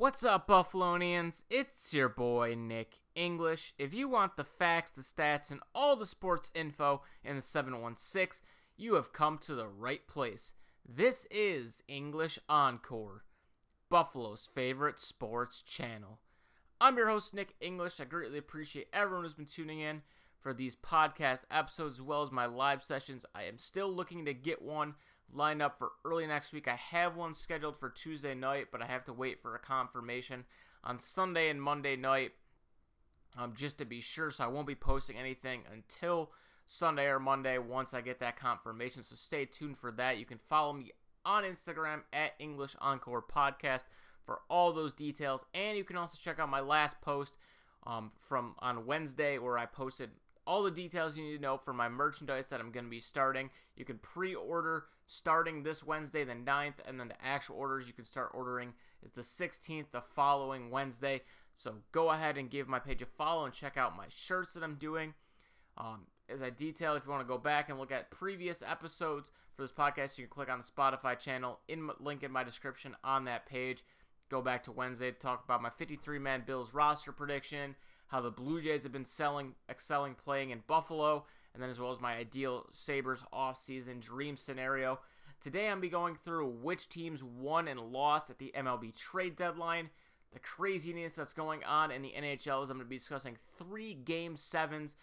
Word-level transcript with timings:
What's 0.00 0.24
up, 0.24 0.48
Buffalonians? 0.48 1.42
It's 1.50 1.92
your 1.92 2.08
boy, 2.08 2.54
Nick 2.56 3.00
English. 3.14 3.74
If 3.78 3.92
you 3.92 4.08
want 4.08 4.38
the 4.38 4.44
facts, 4.44 4.92
the 4.92 5.02
stats, 5.02 5.50
and 5.50 5.60
all 5.74 5.94
the 5.94 6.06
sports 6.06 6.50
info 6.54 7.02
in 7.22 7.36
the 7.36 7.42
716, 7.42 8.42
you 8.78 8.94
have 8.94 9.12
come 9.12 9.36
to 9.36 9.54
the 9.54 9.68
right 9.68 10.08
place. 10.08 10.54
This 10.88 11.26
is 11.30 11.82
English 11.86 12.38
Encore, 12.48 13.26
Buffalo's 13.90 14.48
favorite 14.54 14.98
sports 14.98 15.60
channel. 15.60 16.20
I'm 16.80 16.96
your 16.96 17.10
host, 17.10 17.34
Nick 17.34 17.54
English. 17.60 18.00
I 18.00 18.04
greatly 18.04 18.38
appreciate 18.38 18.88
everyone 18.94 19.24
who's 19.24 19.34
been 19.34 19.44
tuning 19.44 19.80
in 19.80 20.00
for 20.40 20.54
these 20.54 20.76
podcast 20.76 21.42
episodes 21.50 21.96
as 21.96 22.02
well 22.02 22.22
as 22.22 22.32
my 22.32 22.46
live 22.46 22.82
sessions. 22.82 23.26
I 23.34 23.42
am 23.42 23.58
still 23.58 23.92
looking 23.92 24.24
to 24.24 24.32
get 24.32 24.62
one 24.62 24.94
lined 25.32 25.62
up 25.62 25.78
for 25.78 25.92
early 26.04 26.26
next 26.26 26.52
week. 26.52 26.68
I 26.68 26.76
have 26.76 27.16
one 27.16 27.34
scheduled 27.34 27.76
for 27.76 27.90
Tuesday 27.90 28.34
night, 28.34 28.66
but 28.72 28.82
I 28.82 28.86
have 28.86 29.04
to 29.06 29.12
wait 29.12 29.40
for 29.40 29.54
a 29.54 29.58
confirmation 29.58 30.44
on 30.82 30.98
Sunday 30.98 31.50
and 31.50 31.62
Monday 31.62 31.96
night 31.96 32.32
um, 33.38 33.54
just 33.54 33.78
to 33.78 33.84
be 33.84 34.00
sure. 34.00 34.30
So 34.30 34.44
I 34.44 34.48
won't 34.48 34.66
be 34.66 34.74
posting 34.74 35.16
anything 35.16 35.62
until 35.72 36.30
Sunday 36.66 37.06
or 37.06 37.18
Monday 37.18 37.58
once 37.58 37.94
I 37.94 38.00
get 38.00 38.20
that 38.20 38.36
confirmation. 38.36 39.02
So 39.02 39.16
stay 39.16 39.44
tuned 39.44 39.78
for 39.78 39.92
that. 39.92 40.18
You 40.18 40.24
can 40.24 40.38
follow 40.38 40.72
me 40.72 40.92
on 41.24 41.44
Instagram 41.44 42.02
at 42.12 42.32
English 42.38 42.76
Encore 42.80 43.22
Podcast 43.22 43.84
for 44.24 44.40
all 44.48 44.72
those 44.72 44.94
details. 44.94 45.44
And 45.54 45.76
you 45.76 45.84
can 45.84 45.96
also 45.96 46.18
check 46.22 46.38
out 46.38 46.48
my 46.48 46.60
last 46.60 47.00
post 47.00 47.36
um, 47.86 48.12
from 48.20 48.54
on 48.60 48.86
Wednesday 48.86 49.38
where 49.38 49.58
I 49.58 49.66
posted 49.66 50.10
all 50.50 50.64
the 50.64 50.70
details 50.72 51.16
you 51.16 51.22
need 51.22 51.36
to 51.36 51.42
know 51.42 51.56
for 51.56 51.72
my 51.72 51.88
merchandise 51.88 52.46
that 52.48 52.58
I'm 52.58 52.72
going 52.72 52.86
to 52.86 52.90
be 52.90 52.98
starting. 52.98 53.50
You 53.76 53.84
can 53.84 53.98
pre 53.98 54.34
order 54.34 54.86
starting 55.06 55.62
this 55.62 55.86
Wednesday, 55.86 56.24
the 56.24 56.32
9th, 56.32 56.74
and 56.88 56.98
then 56.98 57.06
the 57.06 57.24
actual 57.24 57.54
orders 57.54 57.86
you 57.86 57.92
can 57.92 58.04
start 58.04 58.32
ordering 58.34 58.72
is 59.00 59.12
the 59.12 59.20
16th, 59.20 59.92
the 59.92 60.00
following 60.00 60.68
Wednesday. 60.72 61.22
So 61.54 61.76
go 61.92 62.10
ahead 62.10 62.36
and 62.36 62.50
give 62.50 62.66
my 62.66 62.80
page 62.80 63.00
a 63.00 63.06
follow 63.06 63.44
and 63.44 63.54
check 63.54 63.76
out 63.76 63.96
my 63.96 64.06
shirts 64.08 64.54
that 64.54 64.64
I'm 64.64 64.74
doing. 64.74 65.14
Um, 65.78 66.06
as 66.28 66.42
I 66.42 66.50
detail, 66.50 66.96
if 66.96 67.04
you 67.04 67.12
want 67.12 67.22
to 67.22 67.32
go 67.32 67.38
back 67.38 67.68
and 67.68 67.78
look 67.78 67.92
at 67.92 68.10
previous 68.10 68.60
episodes 68.60 69.30
for 69.54 69.62
this 69.62 69.70
podcast, 69.70 70.18
you 70.18 70.26
can 70.26 70.34
click 70.34 70.50
on 70.50 70.58
the 70.58 70.64
Spotify 70.64 71.16
channel 71.16 71.60
in 71.68 71.88
link 72.00 72.24
in 72.24 72.32
my 72.32 72.42
description 72.42 72.96
on 73.04 73.24
that 73.26 73.46
page. 73.46 73.84
Go 74.28 74.42
back 74.42 74.64
to 74.64 74.72
Wednesday 74.72 75.12
to 75.12 75.18
talk 75.18 75.44
about 75.44 75.62
my 75.62 75.70
53 75.70 76.18
man 76.18 76.42
Bills 76.44 76.74
roster 76.74 77.12
prediction, 77.12 77.76
how 78.10 78.20
the 78.20 78.30
Blue 78.30 78.60
Jays 78.60 78.82
have 78.82 78.92
been 78.92 79.04
selling, 79.04 79.54
excelling 79.68 80.14
playing 80.14 80.50
in 80.50 80.64
Buffalo, 80.66 81.24
and 81.54 81.62
then 81.62 81.70
as 81.70 81.78
well 81.78 81.92
as 81.92 82.00
my 82.00 82.14
ideal 82.14 82.66
Sabres 82.72 83.24
offseason 83.32 84.00
dream 84.00 84.36
scenario. 84.36 85.00
Today 85.40 85.68
I'm 85.68 85.80
be 85.80 85.88
going 85.88 86.16
through 86.16 86.48
which 86.48 86.88
teams 86.88 87.22
won 87.22 87.68
and 87.68 87.80
lost 87.80 88.28
at 88.28 88.38
the 88.38 88.52
MLB 88.56 88.96
trade 88.96 89.36
deadline, 89.36 89.90
the 90.32 90.40
craziness 90.40 91.14
that's 91.14 91.32
going 91.32 91.64
on 91.64 91.90
in 91.90 92.02
the 92.02 92.12
NHL 92.16 92.62
is 92.62 92.70
I'm 92.70 92.76
going 92.76 92.86
to 92.86 92.90
be 92.90 92.98
discussing 92.98 93.36
three 93.56 93.94
game 93.94 94.36
sevens 94.36 94.96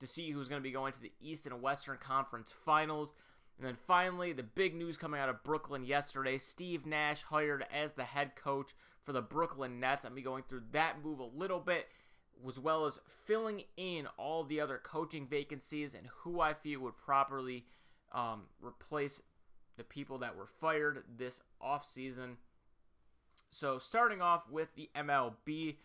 to 0.00 0.06
see 0.06 0.30
who's 0.30 0.48
going 0.48 0.60
to 0.60 0.66
be 0.66 0.72
going 0.72 0.92
to 0.92 1.00
the 1.00 1.12
East 1.20 1.46
and 1.46 1.62
Western 1.62 1.98
Conference 1.98 2.50
Finals. 2.50 3.14
And 3.58 3.66
then 3.66 3.76
finally, 3.76 4.32
the 4.32 4.42
big 4.42 4.74
news 4.74 4.96
coming 4.96 5.20
out 5.20 5.28
of 5.28 5.44
Brooklyn 5.44 5.84
yesterday 5.84 6.38
Steve 6.38 6.86
Nash 6.86 7.22
hired 7.22 7.64
as 7.72 7.92
the 7.92 8.04
head 8.04 8.34
coach 8.34 8.72
for 9.04 9.12
the 9.12 9.22
Brooklyn 9.22 9.80
Nets. 9.80 10.04
I'm 10.04 10.14
be 10.14 10.22
going 10.22 10.42
through 10.42 10.62
that 10.72 11.04
move 11.04 11.20
a 11.20 11.24
little 11.24 11.60
bit 11.60 11.86
as 12.46 12.58
well 12.58 12.86
as 12.86 12.98
filling 13.26 13.64
in 13.76 14.06
all 14.18 14.44
the 14.44 14.60
other 14.60 14.80
coaching 14.82 15.26
vacancies 15.26 15.94
and 15.94 16.08
who 16.18 16.40
I 16.40 16.54
feel 16.54 16.80
would 16.80 16.96
properly 16.96 17.64
um, 18.12 18.42
replace 18.60 19.22
the 19.76 19.84
people 19.84 20.18
that 20.18 20.36
were 20.36 20.46
fired 20.46 21.04
this 21.16 21.40
offseason. 21.62 22.36
So, 23.50 23.78
starting 23.78 24.20
off 24.20 24.50
with 24.50 24.74
the 24.74 24.90
MLB, 24.96 25.76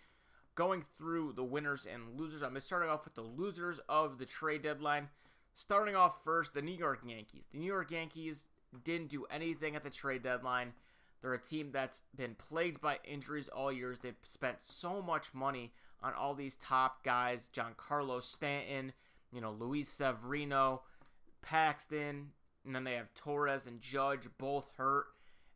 going 0.55 0.83
through 0.97 1.33
the 1.33 1.43
winners 1.43 1.87
and 1.91 2.19
losers, 2.19 2.41
I'm 2.41 2.59
starting 2.59 2.89
off 2.89 3.05
with 3.05 3.15
the 3.15 3.21
losers 3.21 3.79
of 3.87 4.17
the 4.17 4.25
trade 4.25 4.63
deadline. 4.63 5.09
Starting 5.53 5.95
off 5.95 6.23
first, 6.23 6.53
the 6.53 6.61
New 6.61 6.75
York 6.75 7.01
Yankees. 7.05 7.45
The 7.51 7.59
New 7.59 7.65
York 7.65 7.91
Yankees 7.91 8.45
didn't 8.83 9.09
do 9.09 9.25
anything 9.29 9.75
at 9.75 9.83
the 9.83 9.89
trade 9.89 10.23
deadline. 10.23 10.73
They're 11.21 11.33
a 11.33 11.41
team 11.41 11.71
that's 11.71 12.01
been 12.15 12.35
plagued 12.35 12.81
by 12.81 12.99
injuries 13.03 13.49
all 13.49 13.71
years. 13.71 13.99
They've 13.99 14.15
spent 14.23 14.61
so 14.61 15.01
much 15.01 15.33
money 15.33 15.73
on 16.01 16.13
all 16.13 16.33
these 16.33 16.55
top 16.55 17.03
guys 17.03 17.49
Giancarlo 17.53 18.23
Stanton, 18.23 18.93
you 19.31 19.41
know, 19.41 19.51
Luis 19.51 19.89
Severino, 19.89 20.83
Paxton, 21.41 22.31
and 22.65 22.75
then 22.75 22.83
they 22.83 22.95
have 22.95 23.13
Torres 23.13 23.65
and 23.65 23.81
Judge 23.81 24.27
both 24.37 24.69
hurt. 24.77 25.05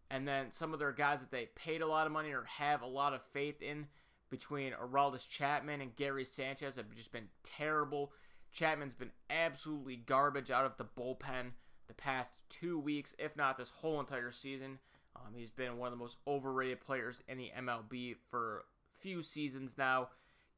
And 0.10 0.28
then 0.28 0.52
some 0.52 0.74
of 0.74 0.80
their 0.80 0.92
guys 0.92 1.22
that 1.22 1.32
they 1.32 1.50
paid 1.56 1.82
a 1.82 1.88
lot 1.88 2.06
of 2.06 2.14
money 2.14 2.32
or 2.32 2.44
have 2.44 2.82
a 2.82 2.88
lot 2.88 3.14
of 3.14 3.22
faith 3.22 3.62
in 3.62 3.88
between 4.30 4.74
Aroldis 4.74 5.28
Chapman 5.28 5.82
and 5.82 5.96
Gary 5.96 6.26
Sanchez 6.26 6.76
have 6.76 6.94
just 6.96 7.12
been 7.12 7.30
terrible. 7.44 8.12
Chapman's 8.52 8.94
been 8.94 9.12
absolutely 9.30 9.96
garbage 9.96 10.52
out 10.52 10.66
of 10.66 10.78
the 10.78 10.86
bullpen 10.86 11.54
the 11.88 11.94
past 11.94 12.40
two 12.50 12.80
weeks, 12.80 13.16
if 13.18 13.36
not 13.36 13.58
this 13.58 13.70
whole 13.70 14.00
entire 14.00 14.32
season. 14.32 14.80
Um, 15.16 15.34
he's 15.36 15.50
been 15.50 15.78
one 15.78 15.88
of 15.88 15.98
the 15.98 16.04
most 16.04 16.18
overrated 16.28 16.82
players 16.82 17.22
in 17.28 17.38
the 17.38 17.52
MLB 17.58 18.16
for 18.30 18.60
a 18.60 19.00
few 19.00 19.22
seasons 19.22 19.78
now. 19.78 20.10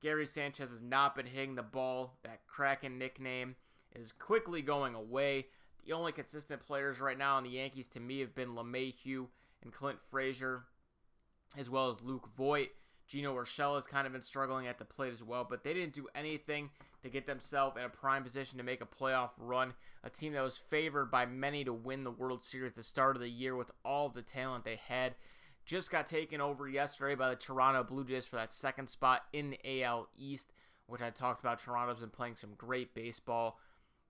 Gary 0.02 0.26
Sanchez 0.26 0.70
has 0.70 0.82
not 0.82 1.16
been 1.16 1.26
hitting 1.26 1.56
the 1.56 1.64
ball. 1.64 2.18
That 2.24 2.46
Kraken 2.48 2.98
nickname 2.98 3.56
is 3.94 4.12
quickly 4.12 4.62
going 4.62 4.96
away. 4.96 5.48
The 5.86 5.94
only 5.94 6.12
consistent 6.12 6.66
players 6.66 7.00
right 7.00 7.18
now 7.18 7.38
on 7.38 7.44
the 7.44 7.52
Yankees 7.52 7.88
to 7.90 8.00
me 8.00 8.20
have 8.20 8.36
been 8.36 8.56
LeMahieu 8.56 9.28
and 9.64 9.74
Clint 9.74 10.00
Frazier, 10.10 10.64
as 11.58 11.70
well 11.70 11.90
as 11.90 12.02
Luke 12.02 12.30
Voit. 12.36 12.70
Gino 13.08 13.36
Urshela 13.36 13.76
has 13.76 13.86
kind 13.86 14.08
of 14.08 14.14
been 14.14 14.22
struggling 14.22 14.66
at 14.66 14.80
the 14.80 14.86
plate 14.86 15.14
as 15.14 15.22
well, 15.22 15.46
but 15.48 15.64
they 15.64 15.74
didn't 15.76 15.94
do 15.94 16.08
anything 16.16 16.72
to 17.04 17.10
get 17.10 17.28
themselves 17.28 17.78
in 17.78 17.84
a 17.84 17.90
prime 17.90 18.24
position 18.24 18.58
to 18.58 18.64
make 18.64 18.82
a 18.82 18.86
playoff 18.86 19.30
run. 19.38 19.74
A 20.04 20.10
team 20.10 20.34
that 20.34 20.42
was 20.42 20.58
favored 20.58 21.12
by 21.12 21.28
many 21.28 21.64
to 21.64 21.74
win 21.74 22.04
the 22.04 22.12
World 22.12 22.44
Series 22.44 22.72
at 22.72 22.76
the 22.76 22.84
start 22.84 23.16
of 23.16 23.22
the 23.22 23.30
year 23.30 23.56
with 23.56 23.72
all 23.84 24.10
the 24.10 24.24
talent 24.24 24.66
they 24.66 24.80
had. 24.88 25.14
Just 25.66 25.90
got 25.90 26.06
taken 26.06 26.42
over 26.42 26.68
yesterday 26.68 27.16
by 27.16 27.30
the 27.30 27.36
Toronto 27.36 27.84
Blue 27.84 28.06
Jays 28.06 28.26
for 28.26 28.36
that 28.36 28.54
second 28.54 28.88
spot 28.88 29.24
in 29.34 29.50
the 29.52 29.84
AL 29.84 30.10
East, 30.16 30.54
which 30.86 31.02
I 31.02 31.10
talked 31.10 31.40
about. 31.40 31.60
Toronto's 31.60 32.00
been 32.00 32.10
playing 32.10 32.36
some 32.36 32.52
great 32.56 32.94
baseball. 32.94 33.60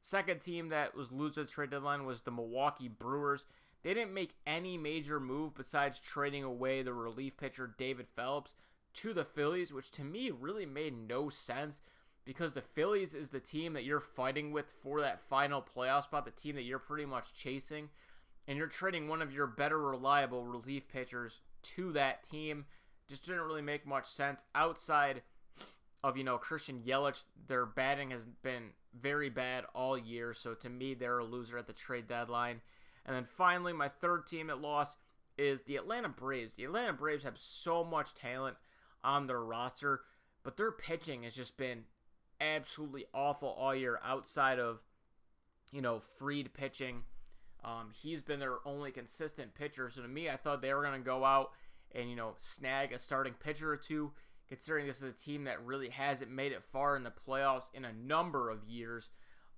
Second 0.01 0.41
team 0.41 0.69
that 0.69 0.95
was 0.95 1.11
losing 1.11 1.43
the 1.43 1.49
trade 1.49 1.69
deadline 1.69 2.05
was 2.05 2.21
the 2.21 2.31
Milwaukee 2.31 2.89
Brewers. 2.89 3.45
They 3.83 3.93
didn't 3.93 4.13
make 4.13 4.35
any 4.45 4.77
major 4.77 5.19
move 5.19 5.55
besides 5.55 5.99
trading 5.99 6.43
away 6.43 6.81
the 6.81 6.93
relief 6.93 7.37
pitcher 7.37 7.73
David 7.77 8.07
Phelps 8.15 8.55
to 8.95 9.13
the 9.13 9.23
Phillies, 9.23 9.71
which 9.71 9.91
to 9.91 10.03
me 10.03 10.31
really 10.31 10.65
made 10.65 11.07
no 11.07 11.29
sense 11.29 11.79
because 12.25 12.53
the 12.53 12.61
Phillies 12.61 13.13
is 13.13 13.29
the 13.29 13.39
team 13.39 13.73
that 13.73 13.83
you're 13.83 13.99
fighting 13.99 14.51
with 14.51 14.71
for 14.71 14.99
that 15.01 15.21
final 15.21 15.61
playoff 15.61 16.03
spot, 16.03 16.25
the 16.25 16.31
team 16.31 16.55
that 16.55 16.63
you're 16.63 16.79
pretty 16.79 17.05
much 17.05 17.33
chasing, 17.33 17.89
and 18.47 18.57
you're 18.57 18.67
trading 18.67 19.07
one 19.07 19.21
of 19.21 19.33
your 19.33 19.47
better 19.47 19.79
reliable 19.79 20.43
relief 20.43 20.87
pitchers 20.87 21.39
to 21.61 21.91
that 21.93 22.23
team. 22.23 22.65
Just 23.07 23.25
didn't 23.25 23.41
really 23.41 23.61
make 23.61 23.85
much 23.85 24.05
sense 24.05 24.45
outside 24.53 25.21
of, 26.03 26.17
you 26.17 26.23
know, 26.23 26.37
Christian 26.37 26.81
Yelich. 26.85 27.25
Their 27.47 27.65
batting 27.65 28.11
has 28.11 28.25
been 28.25 28.71
very 28.99 29.29
bad 29.29 29.65
all 29.73 29.97
year, 29.97 30.33
so 30.33 30.53
to 30.55 30.69
me, 30.69 30.93
they're 30.93 31.19
a 31.19 31.25
loser 31.25 31.57
at 31.57 31.67
the 31.67 31.73
trade 31.73 32.07
deadline. 32.07 32.61
And 33.05 33.15
then 33.15 33.25
finally, 33.25 33.73
my 33.73 33.87
third 33.87 34.25
team 34.25 34.47
that 34.47 34.61
lost 34.61 34.97
is 35.37 35.63
the 35.63 35.75
Atlanta 35.75 36.09
Braves. 36.09 36.55
The 36.55 36.63
Atlanta 36.63 36.93
Braves 36.93 37.23
have 37.23 37.37
so 37.37 37.83
much 37.83 38.15
talent 38.15 38.57
on 39.03 39.27
their 39.27 39.43
roster, 39.43 40.01
but 40.43 40.57
their 40.57 40.71
pitching 40.71 41.23
has 41.23 41.35
just 41.35 41.57
been 41.57 41.83
absolutely 42.41 43.05
awful 43.13 43.49
all 43.49 43.75
year 43.75 43.99
outside 44.03 44.59
of, 44.59 44.79
you 45.71 45.81
know, 45.81 46.01
Fried 46.17 46.53
pitching. 46.53 47.03
Um, 47.65 47.89
he's 47.99 48.21
been 48.21 48.39
their 48.39 48.59
only 48.63 48.91
consistent 48.91 49.55
pitcher. 49.55 49.89
So 49.89 50.03
to 50.03 50.07
me, 50.07 50.29
I 50.29 50.37
thought 50.37 50.61
they 50.61 50.73
were 50.73 50.83
going 50.83 51.01
to 51.01 51.05
go 51.05 51.25
out 51.25 51.49
and, 51.93 52.09
you 52.09 52.15
know, 52.15 52.35
snag 52.37 52.93
a 52.93 52.99
starting 52.99 53.33
pitcher 53.33 53.71
or 53.71 53.77
two, 53.77 54.11
considering 54.47 54.85
this 54.85 55.01
is 55.01 55.09
a 55.09 55.11
team 55.11 55.45
that 55.45 55.65
really 55.65 55.89
hasn't 55.89 56.29
made 56.29 56.51
it 56.51 56.63
far 56.63 56.95
in 56.95 57.03
the 57.03 57.11
playoffs 57.11 57.73
in 57.73 57.83
a 57.83 57.91
number 57.91 58.51
of 58.51 58.63
years. 58.65 59.09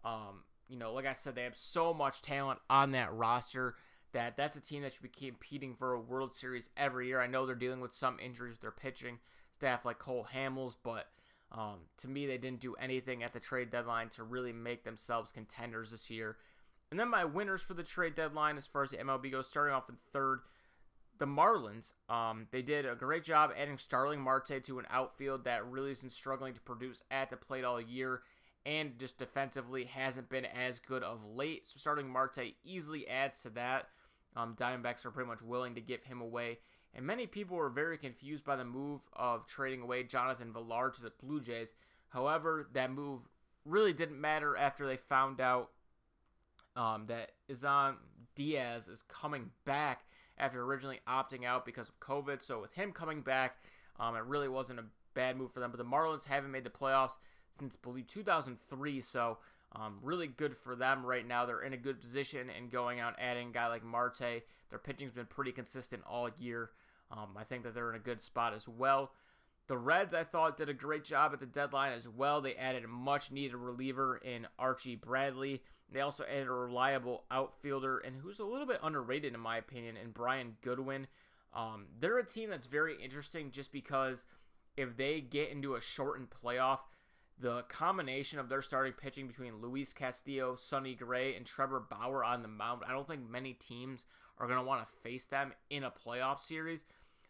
Um, 0.06 0.44
you 0.70 0.78
know, 0.78 0.94
like 0.94 1.06
I 1.06 1.14
said, 1.14 1.36
they 1.36 1.44
have 1.44 1.58
so 1.58 1.94
much 1.94 2.22
talent 2.22 2.60
on 2.70 2.92
that 2.92 3.14
roster 3.14 3.76
that 4.14 4.38
that's 4.38 4.56
a 4.56 4.62
team 4.62 4.84
that 4.84 4.94
should 4.94 5.02
be 5.02 5.10
competing 5.10 5.76
for 5.76 5.94
a 5.94 6.00
World 6.00 6.34
Series 6.34 6.70
every 6.78 7.08
year. 7.08 7.20
I 7.20 7.28
know 7.28 7.46
they're 7.46 7.56
dealing 7.56 7.82
with 7.82 7.92
some 7.92 8.18
injuries 8.24 8.54
with 8.54 8.62
their 8.62 8.72
pitching 8.72 9.20
staff 9.52 9.84
like 9.84 10.00
Cole 10.00 10.28
Hamels, 10.34 10.78
but 10.82 11.08
um, 11.52 11.80
to 12.00 12.08
me, 12.08 12.26
they 12.26 12.38
didn't 12.38 12.62
do 12.62 12.76
anything 12.76 13.24
at 13.24 13.34
the 13.34 13.40
trade 13.40 13.70
deadline 13.70 14.10
to 14.10 14.24
really 14.24 14.54
make 14.54 14.84
themselves 14.84 15.32
contenders 15.32 15.92
this 15.92 16.10
year. 16.10 16.38
And 16.90 17.00
then 17.00 17.10
my 17.10 17.26
winners 17.26 17.62
for 17.62 17.74
the 17.74 17.84
trade 17.84 18.16
deadline, 18.16 18.58
as 18.58 18.66
far 18.66 18.84
as 18.84 18.92
the 18.92 18.98
MLB 18.98 19.32
goes, 19.32 19.48
starting 19.48 19.74
off 19.74 19.90
in 19.90 19.98
third, 20.14 20.40
the 21.20 21.26
Marlins. 21.26 21.94
Um, 22.10 22.48
they 22.52 22.62
did 22.62 22.86
a 22.86 22.96
great 22.96 23.24
job 23.24 23.52
adding 23.58 23.78
Starling 23.78 24.22
Marte 24.22 24.64
to 24.64 24.80
an 24.80 24.86
outfield 24.90 25.44
that 25.46 25.66
really 25.66 25.90
has 25.90 26.00
been 26.00 26.10
struggling 26.10 26.54
to 26.54 26.62
produce 26.62 27.04
at 27.12 27.30
the 27.30 27.38
plate 27.38 27.64
all 27.64 27.82
year 27.82 28.22
and 28.66 29.00
just 29.00 29.18
defensively 29.18 29.86
hasn't 29.86 30.30
been 30.30 30.46
as 30.46 30.80
good 30.80 31.04
of 31.04 31.26
late. 31.26 31.66
So 31.66 31.78
Starling 31.78 32.10
Marte 32.10 32.56
easily 32.64 33.08
adds 33.08 33.42
to 33.42 33.50
that. 33.52 33.88
Um, 34.36 34.56
Diamondbacks 34.56 35.06
are 35.06 35.12
pretty 35.12 35.30
much 35.30 35.42
willing 35.42 35.76
to 35.76 35.82
give 35.82 36.04
him 36.04 36.22
away. 36.22 36.60
And 36.94 37.06
many 37.06 37.28
people 37.28 37.58
were 37.58 37.70
very 37.70 37.98
confused 37.98 38.46
by 38.46 38.56
the 38.56 38.66
move 38.66 39.02
of 39.14 39.48
trading 39.48 39.82
away 39.82 40.04
Jonathan 40.04 40.54
Villar 40.54 40.90
to 40.92 41.02
the 41.02 41.12
Blue 41.22 41.42
Jays. 41.42 41.74
However, 42.10 42.70
that 42.74 42.92
move 42.92 43.22
really 43.66 43.94
didn't 43.94 44.20
matter 44.20 44.56
after 44.56 44.88
they 44.88 44.98
found 44.98 45.42
out 45.42 45.70
um, 46.78 47.08
that 47.08 47.32
Isan 47.50 47.96
Diaz 48.36 48.88
is 48.88 49.04
coming 49.10 49.50
back 49.66 50.06
after 50.38 50.62
originally 50.62 51.00
opting 51.08 51.44
out 51.44 51.66
because 51.66 51.90
of 51.90 52.00
COVID. 52.00 52.42
So 52.42 52.62
with 52.62 52.74
him 52.74 52.92
coming 52.92 53.22
back, 53.22 53.58
um, 54.00 54.16
it 54.16 54.24
really 54.24 54.48
wasn't 54.48 54.80
a 54.80 54.86
bad 55.14 55.36
move 55.36 55.52
for 55.52 55.60
them. 55.60 55.72
But 55.72 55.80
the 55.80 55.86
Marlins 55.86 56.26
haven't 56.26 56.52
made 56.52 56.64
the 56.64 56.70
playoffs 56.70 57.18
since 57.60 57.76
I 57.76 57.80
believe 57.82 58.08
2003. 58.08 59.02
So 59.02 59.40
um, 59.76 59.98
really 60.02 60.28
good 60.28 60.56
for 60.56 60.76
them 60.76 61.06
right 61.06 61.28
now. 61.28 61.46
They're 61.46 61.64
in 61.64 61.74
a 61.74 61.78
good 61.78 62.00
position 62.00 62.50
and 62.56 62.72
going 62.72 63.00
out 63.00 63.16
adding 63.20 63.50
a 63.50 63.52
guy 63.52 63.68
like 63.68 63.84
Marte. 63.84 64.44
Their 64.70 64.80
pitching's 64.80 65.14
been 65.14 65.26
pretty 65.26 65.52
consistent 65.52 66.04
all 66.08 66.30
year. 66.38 66.70
Um, 67.12 67.30
I 67.38 67.44
think 67.44 67.64
that 67.64 67.74
they're 67.74 67.90
in 67.90 67.96
a 67.96 68.00
good 68.00 68.22
spot 68.22 68.54
as 68.54 68.68
well. 68.68 69.12
The 69.68 69.78
Reds, 69.78 70.14
I 70.14 70.24
thought, 70.24 70.56
did 70.56 70.70
a 70.70 70.74
great 70.74 71.04
job 71.04 71.34
at 71.34 71.40
the 71.40 71.46
deadline 71.46 71.92
as 71.92 72.08
well. 72.08 72.40
They 72.40 72.56
added 72.56 72.86
a 72.86 72.88
much 72.88 73.32
needed 73.32 73.56
reliever 73.56 74.18
in 74.18 74.48
Archie 74.58 74.96
Bradley. 74.96 75.62
They 75.92 76.02
also 76.02 76.26
added 76.26 76.48
a 76.48 76.52
reliable 76.52 77.24
outfielder 77.32 78.00
and 78.00 78.18
who's 78.18 78.40
a 78.40 78.46
little 78.46 78.68
bit 78.68 78.80
underrated 78.84 79.34
in 79.34 79.40
my 79.40 79.58
opinion, 79.58 79.96
and 79.98 80.14
Brian 80.14 80.58
Goodwin. 80.62 81.08
Um, 81.54 81.86
they're 82.00 82.18
a 82.18 82.26
team 82.26 82.50
that's 82.50 82.68
very 82.68 83.02
interesting 83.02 83.52
just 83.52 83.72
because 83.72 84.26
if 84.76 84.98
they 84.98 85.22
get 85.22 85.50
into 85.50 85.76
a 85.76 85.82
shortened 85.82 86.28
playoff, 86.30 86.80
the 87.40 87.64
combination 87.64 88.40
of 88.40 88.50
their 88.50 88.62
starting 88.62 88.94
pitching 88.94 89.28
between 89.28 89.62
Luis 89.62 89.94
Castillo, 89.94 90.56
Sonny 90.56 90.96
Gray, 90.96 91.36
and 91.36 91.46
Trevor 91.46 91.80
Bauer 91.80 92.24
on 92.24 92.42
the 92.42 92.48
mound, 92.48 92.82
I 92.88 92.92
don't 92.92 93.08
think 93.08 93.30
many 93.30 93.54
teams 93.54 94.06
are 94.40 94.48
going 94.48 94.60
to 94.60 94.66
want 94.66 94.86
to 94.86 94.98
face 95.02 95.26
them 95.26 95.54
in 95.70 95.84
a 95.84 95.92
playoff 95.92 96.42
series. 96.42 96.84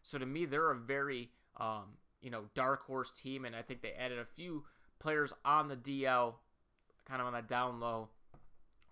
So 0.04 0.18
to 0.18 0.26
me, 0.26 0.46
they're 0.46 0.72
a 0.72 0.78
very 0.78 1.30
um, 1.58 1.98
you 2.22 2.30
know 2.30 2.46
dark 2.56 2.86
horse 2.86 3.12
team, 3.12 3.46
and 3.46 3.56
I 3.56 3.62
think 3.62 3.82
they 3.82 3.94
added 3.94 4.20
a 4.20 4.26
few 4.26 4.64
players 5.00 5.34
on 5.46 5.68
the 5.68 5.76
DL, 5.76 6.36
kind 7.06 7.22
of 7.22 7.28
on 7.28 7.34
the 7.34 7.42
down 7.42 7.80
low, 7.80 8.10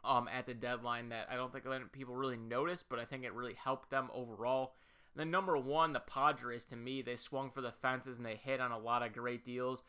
um, 0.05 0.27
at 0.27 0.45
the 0.45 0.53
deadline 0.53 1.09
that 1.09 1.27
I 1.29 1.35
don't 1.35 1.51
think 1.51 1.65
people 1.91 2.15
really 2.15 2.37
noticed, 2.37 2.89
but 2.89 2.99
I 2.99 3.05
think 3.05 3.23
it 3.23 3.33
really 3.33 3.53
helped 3.53 3.89
them 3.89 4.09
overall. 4.13 4.73
And 5.13 5.21
then 5.21 5.31
number 5.31 5.57
one, 5.57 5.93
the 5.93 5.99
Padres. 5.99 6.65
To 6.65 6.75
me, 6.75 7.01
they 7.01 7.15
swung 7.15 7.49
for 7.49 7.61
the 7.61 7.71
fences 7.71 8.17
and 8.17 8.25
they 8.25 8.35
hit 8.35 8.59
on 8.59 8.71
a 8.71 8.79
lot 8.79 9.03
of 9.03 9.13
great 9.13 9.43
deals. 9.45 9.83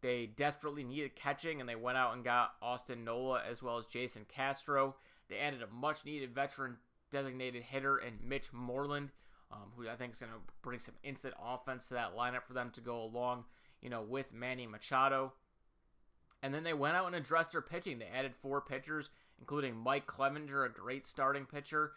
They 0.00 0.26
desperately 0.26 0.84
needed 0.84 1.16
catching, 1.16 1.60
and 1.60 1.68
they 1.68 1.74
went 1.74 1.98
out 1.98 2.14
and 2.14 2.24
got 2.24 2.54
Austin 2.62 3.04
Nola 3.04 3.42
as 3.48 3.62
well 3.62 3.78
as 3.78 3.86
Jason 3.86 4.26
Castro. 4.28 4.94
They 5.28 5.38
added 5.38 5.62
a 5.62 5.74
much 5.74 6.04
needed 6.04 6.34
veteran 6.34 6.76
designated 7.10 7.62
hitter 7.64 7.98
in 7.98 8.18
Mitch 8.22 8.52
Moreland, 8.52 9.10
um, 9.50 9.72
who 9.76 9.88
I 9.88 9.96
think 9.96 10.12
is 10.12 10.20
going 10.20 10.32
to 10.32 10.38
bring 10.62 10.78
some 10.78 10.94
instant 11.02 11.34
offense 11.42 11.88
to 11.88 11.94
that 11.94 12.16
lineup 12.16 12.44
for 12.44 12.52
them 12.52 12.70
to 12.74 12.80
go 12.80 13.02
along, 13.02 13.44
you 13.80 13.90
know, 13.90 14.02
with 14.02 14.32
Manny 14.32 14.66
Machado. 14.66 15.32
And 16.42 16.54
then 16.54 16.62
they 16.62 16.74
went 16.74 16.96
out 16.96 17.06
and 17.06 17.16
addressed 17.16 17.52
their 17.52 17.62
pitching. 17.62 17.98
They 17.98 18.06
added 18.06 18.34
four 18.34 18.60
pitchers, 18.60 19.10
including 19.40 19.76
Mike 19.76 20.06
Clevinger, 20.06 20.66
a 20.66 20.68
great 20.68 21.06
starting 21.06 21.46
pitcher, 21.46 21.92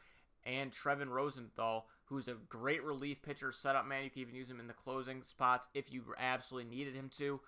and 0.46 0.72
Trevor 0.72 1.06
Rosenthal, 1.06 1.88
who's 2.06 2.28
a 2.28 2.36
great 2.50 2.84
relief 2.84 3.22
pitcher, 3.22 3.52
setup 3.52 3.88
man. 3.88 4.04
You 4.04 4.10
can 4.10 4.22
even 4.22 4.36
use 4.36 4.50
him 4.50 4.60
in 4.60 4.68
the 4.68 4.74
closing 4.74 5.24
spots 5.24 5.70
if 5.74 5.92
you 5.92 6.04
absolutely 6.18 6.70
needed 6.76 6.96
him 6.96 7.10
to. 7.18 7.40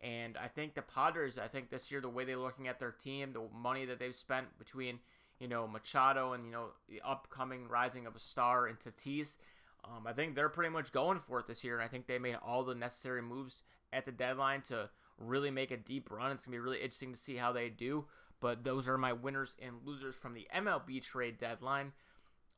And 0.00 0.36
I 0.36 0.48
think 0.48 0.74
the 0.74 0.82
Padres, 0.82 1.38
I 1.38 1.48
think 1.48 1.70
this 1.70 1.90
year, 1.90 2.00
the 2.00 2.08
way 2.08 2.24
they're 2.24 2.38
looking 2.38 2.68
at 2.68 2.78
their 2.78 2.90
team, 2.90 3.32
the 3.32 3.42
money 3.54 3.84
that 3.84 3.98
they've 3.98 4.16
spent 4.16 4.58
between, 4.58 4.98
you 5.38 5.46
know, 5.46 5.66
Machado 5.66 6.32
and, 6.32 6.44
you 6.44 6.50
know, 6.50 6.66
the 6.88 7.02
upcoming 7.04 7.68
rising 7.68 8.06
of 8.06 8.16
a 8.16 8.18
star 8.18 8.66
in 8.66 8.76
Tatis, 8.76 9.36
um, 9.84 10.06
I 10.06 10.12
think 10.12 10.34
they're 10.34 10.48
pretty 10.48 10.70
much 10.70 10.92
going 10.92 11.20
for 11.20 11.40
it 11.40 11.46
this 11.46 11.64
year. 11.64 11.74
And 11.74 11.84
I 11.84 11.88
think 11.88 12.06
they 12.06 12.18
made 12.18 12.36
all 12.36 12.64
the 12.64 12.74
necessary 12.74 13.22
moves 13.22 13.62
at 13.92 14.06
the 14.06 14.12
deadline 14.12 14.62
to 14.62 14.88
really 15.18 15.50
make 15.50 15.70
a 15.70 15.76
deep 15.76 16.10
run. 16.10 16.32
It's 16.32 16.46
going 16.46 16.56
to 16.56 16.58
be 16.58 16.64
really 16.64 16.78
interesting 16.78 17.12
to 17.12 17.18
see 17.18 17.36
how 17.36 17.52
they 17.52 17.68
do. 17.68 18.06
But 18.40 18.64
those 18.64 18.88
are 18.88 18.98
my 18.98 19.12
winners 19.12 19.56
and 19.60 19.76
losers 19.84 20.16
from 20.16 20.34
the 20.34 20.48
MLB 20.54 21.02
trade 21.02 21.38
deadline. 21.38 21.92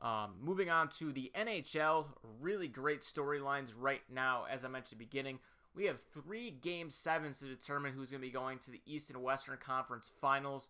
Um, 0.01 0.35
moving 0.41 0.69
on 0.69 0.89
to 0.99 1.13
the 1.13 1.31
NHL, 1.37 2.07
really 2.41 2.69
great 2.69 3.03
storylines 3.03 3.71
right 3.79 4.03
now. 4.13 4.47
As 4.51 4.65
I 4.65 4.69
mentioned 4.69 4.95
at 4.95 4.99
the 4.99 5.05
beginning, 5.05 5.39
we 5.75 5.87
have 5.87 6.01
three 6.01 6.51
game 6.51 6.91
sevens 6.91 7.39
to 7.39 7.47
determine 7.47 7.93
who's 7.93 8.11
going 8.11 8.21
to 8.21 8.27
be 8.27 8.33
going 8.33 8.59
to 8.61 8.71
the 8.71 8.83
East 8.85 9.11
and 9.11 9.23
Western 9.23 9.57
Conference 9.59 10.11
Finals. 10.21 10.69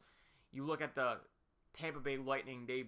You 0.52 0.64
look 0.64 0.82
at 0.82 0.94
the 0.94 1.18
Tampa 1.72 2.00
Bay 2.00 2.18
Lightning; 2.18 2.64
they 2.66 2.86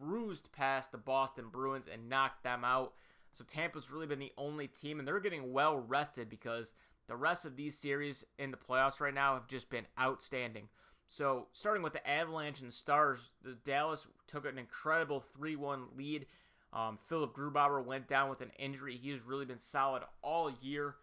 bruised 0.00 0.50
past 0.52 0.92
the 0.92 0.98
Boston 0.98 1.46
Bruins 1.52 1.86
and 1.92 2.08
knocked 2.08 2.42
them 2.42 2.64
out. 2.64 2.94
So 3.34 3.44
Tampa's 3.44 3.90
really 3.90 4.06
been 4.06 4.18
the 4.18 4.32
only 4.36 4.66
team, 4.66 4.98
and 4.98 5.06
they're 5.06 5.20
getting 5.20 5.52
well 5.52 5.78
rested 5.78 6.28
because 6.28 6.72
the 7.06 7.16
rest 7.16 7.44
of 7.44 7.56
these 7.56 7.78
series 7.78 8.24
in 8.38 8.50
the 8.50 8.56
playoffs 8.56 9.00
right 9.00 9.14
now 9.14 9.34
have 9.34 9.46
just 9.46 9.70
been 9.70 9.86
outstanding. 10.00 10.68
So 11.06 11.48
starting 11.52 11.82
with 11.82 11.92
the 11.92 12.08
Avalanche 12.08 12.60
and 12.60 12.72
Stars, 12.72 13.30
the 13.42 13.56
Dallas 13.64 14.06
took 14.26 14.46
an 14.46 14.58
incredible 14.58 15.22
3-1 15.38 15.96
lead. 15.96 16.26
Um, 16.72 16.98
Philipp 17.06 17.34
Grubauer 17.34 17.84
went 17.84 18.08
down 18.08 18.30
with 18.30 18.40
an 18.40 18.50
injury. 18.58 18.96
He 18.96 19.10
has 19.10 19.22
really 19.22 19.44
been 19.44 19.58
solid 19.58 20.02
all 20.22 20.50
year 20.62 20.96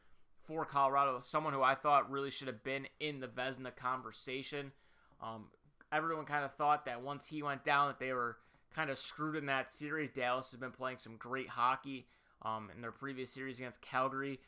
for 0.43 0.65
Colorado, 0.65 1.19
someone 1.21 1.53
who 1.53 1.61
I 1.61 1.75
thought 1.75 2.09
really 2.09 2.31
should 2.31 2.47
have 2.47 2.63
been 2.63 2.87
in 2.99 3.19
the 3.19 3.27
Vezina 3.27 3.75
conversation. 3.75 4.71
Um, 5.21 5.45
everyone 5.91 6.25
kind 6.25 6.43
of 6.43 6.53
thought 6.55 6.85
that 6.85 7.03
once 7.03 7.27
he 7.27 7.43
went 7.43 7.63
down, 7.63 7.87
that 7.87 7.99
they 7.99 8.13
were 8.13 8.37
kind 8.73 8.89
of 8.89 8.97
screwed 8.97 9.35
in 9.35 9.45
that 9.47 9.71
series. 9.71 10.09
Dallas 10.09 10.49
has 10.51 10.59
been 10.59 10.71
playing 10.71 10.97
some 10.99 11.17
great 11.17 11.49
hockey 11.49 12.07
um, 12.41 12.69
in 12.73 12.81
their 12.81 12.91
previous 12.91 13.31
series 13.31 13.59
against 13.59 13.81
Calgary, 13.81 14.39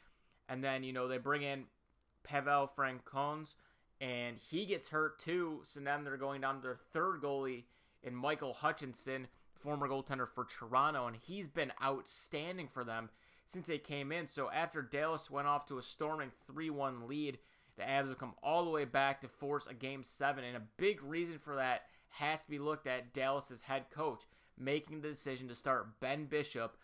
and 0.49 0.63
then 0.63 0.83
you 0.83 0.93
know 0.93 1.07
they 1.07 1.17
bring 1.17 1.43
in 1.43 1.65
Pavel 2.23 2.71
Francouz, 2.75 3.55
and 4.01 4.37
he 4.37 4.65
gets 4.65 4.89
hurt 4.89 5.19
too. 5.19 5.61
So 5.63 5.79
now 5.79 6.01
they're 6.03 6.17
going 6.17 6.41
down 6.41 6.55
to 6.55 6.61
their 6.61 6.79
third 6.91 7.21
goalie 7.21 7.63
in 8.03 8.15
Michael 8.15 8.53
Hutchinson, 8.53 9.27
former 9.53 9.87
goaltender 9.87 10.27
for 10.27 10.43
Toronto, 10.43 11.05
and 11.05 11.15
he's 11.15 11.47
been 11.47 11.71
outstanding 11.81 12.67
for 12.67 12.83
them 12.83 13.09
since 13.45 13.67
they 13.67 13.77
came 13.77 14.11
in. 14.11 14.25
So 14.25 14.49
after 14.49 14.81
Dallas 14.81 15.29
went 15.29 15.47
off 15.47 15.67
to 15.67 15.77
a 15.77 15.83
storming 15.83 16.31
3 16.47 16.71
1 16.71 17.07
lead, 17.07 17.37
the 17.77 17.87
Abs 17.87 18.09
have 18.09 18.17
come 18.17 18.33
all 18.41 18.65
the 18.65 18.71
way 18.71 18.85
back 18.85 19.21
to 19.21 19.27
force 19.27 19.67
a 19.67 19.73
game 19.73 20.03
seven. 20.03 20.43
And 20.43 20.57
a 20.57 20.63
big 20.77 21.01
reason 21.03 21.37
for 21.39 21.55
that 21.55 21.83
has 22.09 22.43
to 22.43 22.49
be 22.49 22.59
looked 22.59 22.87
at 22.87 23.13
Dallas's 23.13 23.61
head 23.61 23.85
coach 23.91 24.23
making 24.57 25.01
the 25.01 25.09
decision 25.09 25.47
to 25.47 25.55
start 25.55 25.99
Ben 25.99 26.25
Bishop 26.25 26.75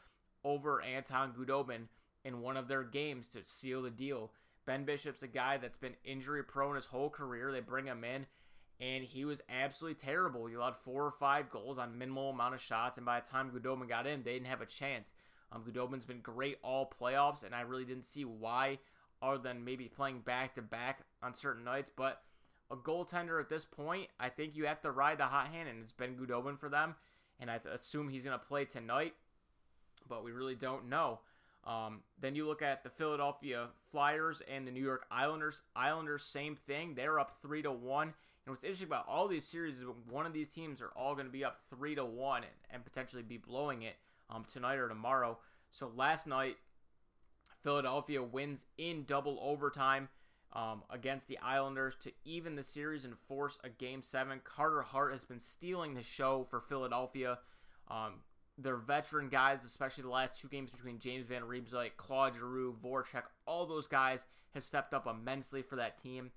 over 0.43 0.81
Anton 0.81 1.33
Khudobin 1.33 1.87
in 2.23 2.41
one 2.41 2.57
of 2.57 2.67
their 2.67 2.83
games 2.83 3.27
to 3.29 3.43
seal 3.43 3.81
the 3.81 3.89
deal. 3.89 4.31
Ben 4.67 4.83
Bishop's 4.83 5.23
a 5.23 5.27
guy 5.27 5.57
that's 5.57 5.77
been 5.77 5.95
injury 6.03 6.43
prone 6.43 6.75
his 6.75 6.85
whole 6.85 7.09
career. 7.09 7.51
They 7.51 7.61
bring 7.61 7.85
him 7.85 8.03
in, 8.03 8.27
and 8.79 9.03
he 9.03 9.25
was 9.25 9.41
absolutely 9.49 9.95
terrible. 9.95 10.45
He 10.45 10.55
allowed 10.55 10.75
four 10.75 11.05
or 11.05 11.11
five 11.11 11.49
goals 11.49 11.77
on 11.77 11.97
minimal 11.97 12.29
amount 12.29 12.53
of 12.53 12.61
shots, 12.61 12.97
and 12.97 13.05
by 13.05 13.21
the 13.21 13.27
time 13.27 13.49
Khudobin 13.49 13.87
got 13.87 14.05
in, 14.05 14.23
they 14.23 14.33
didn't 14.33 14.47
have 14.47 14.61
a 14.61 14.67
chance. 14.67 15.13
Um, 15.51 15.63
Khudobin's 15.63 16.05
been 16.05 16.19
great 16.19 16.57
all 16.61 16.91
playoffs, 17.01 17.43
and 17.43 17.55
I 17.55 17.61
really 17.61 17.85
didn't 17.85 18.03
see 18.03 18.25
why, 18.25 18.79
other 19.21 19.37
than 19.37 19.63
maybe 19.63 19.85
playing 19.85 20.19
back 20.19 20.53
to 20.55 20.61
back 20.61 20.99
on 21.23 21.33
certain 21.33 21.63
nights. 21.63 21.89
But 21.89 22.21
a 22.69 22.75
goaltender 22.75 23.39
at 23.39 23.49
this 23.49 23.63
point, 23.63 24.09
I 24.19 24.27
think 24.27 24.55
you 24.55 24.65
have 24.65 24.81
to 24.81 24.91
ride 24.91 25.19
the 25.19 25.23
hot 25.23 25.47
hand, 25.47 25.69
and 25.69 25.81
it's 25.81 25.93
been 25.93 26.15
Khudobin 26.15 26.59
for 26.59 26.67
them. 26.67 26.95
And 27.39 27.49
I 27.49 27.61
assume 27.71 28.09
he's 28.09 28.25
going 28.25 28.37
to 28.37 28.45
play 28.45 28.65
tonight, 28.65 29.13
but 30.09 30.25
we 30.25 30.31
really 30.31 30.55
don't 30.55 30.89
know. 30.89 31.19
Um, 31.67 31.99
then 32.19 32.33
you 32.33 32.47
look 32.47 32.61
at 32.61 32.83
the 32.83 32.89
Philadelphia 32.89 33.67
Flyers 33.91 34.41
and 34.49 34.65
the 34.65 34.71
New 34.71 34.83
York 34.83 35.05
Islanders. 35.11 35.61
Islanders, 35.75 36.23
same 36.23 36.55
thing. 36.55 36.95
They're 36.95 37.19
up 37.19 37.41
three 37.41 37.61
to 37.61 37.71
one. 37.71 38.07
And 38.07 38.53
what's 38.53 38.63
interesting 38.63 38.87
about 38.87 39.05
all 39.09 39.27
these 39.27 39.45
series 39.45 39.79
is 39.79 39.85
one 40.09 40.25
of 40.25 40.31
these 40.31 40.47
teams 40.47 40.81
are 40.81 40.93
all 40.95 41.13
going 41.13 41.27
to 41.27 41.31
be 41.31 41.43
up 41.43 41.59
three 41.69 41.93
to 41.95 42.05
one 42.05 42.43
and, 42.43 42.53
and 42.71 42.85
potentially 42.85 43.21
be 43.21 43.37
blowing 43.37 43.81
it 43.81 43.97
um, 44.29 44.45
tonight 44.45 44.77
or 44.77 44.87
tomorrow. 44.87 45.37
So 45.71 45.91
last 45.93 46.25
night, 46.25 46.55
Philadelphia 47.61 48.23
wins 48.23 48.65
in 48.77 49.03
double 49.03 49.37
overtime 49.41 50.07
um, 50.53 50.83
against 50.89 51.27
the 51.27 51.37
Islanders 51.39 51.95
to 51.97 52.13
even 52.23 52.55
the 52.55 52.63
series 52.63 53.03
and 53.03 53.19
force 53.27 53.59
a 53.65 53.69
game 53.69 54.01
seven. 54.03 54.39
Carter 54.41 54.83
Hart 54.83 55.11
has 55.11 55.25
been 55.25 55.41
stealing 55.41 55.93
the 55.93 56.03
show 56.03 56.45
for 56.49 56.61
Philadelphia. 56.61 57.39
Um, 57.89 58.21
their 58.57 58.77
veteran 58.77 59.29
guys, 59.29 59.63
especially 59.63 60.03
the 60.03 60.09
last 60.09 60.39
two 60.39 60.47
games 60.47 60.71
between 60.71 60.99
James 60.99 61.27
Van 61.27 61.43
Riemsdyk, 61.43 61.91
Claude 61.97 62.35
Giroux, 62.35 62.75
Voracek, 62.83 63.23
all 63.45 63.65
those 63.65 63.87
guys 63.87 64.25
have 64.53 64.65
stepped 64.65 64.93
up 64.93 65.05
immensely 65.05 65.61
for 65.61 65.75
that 65.75 66.01
team. 66.01 66.31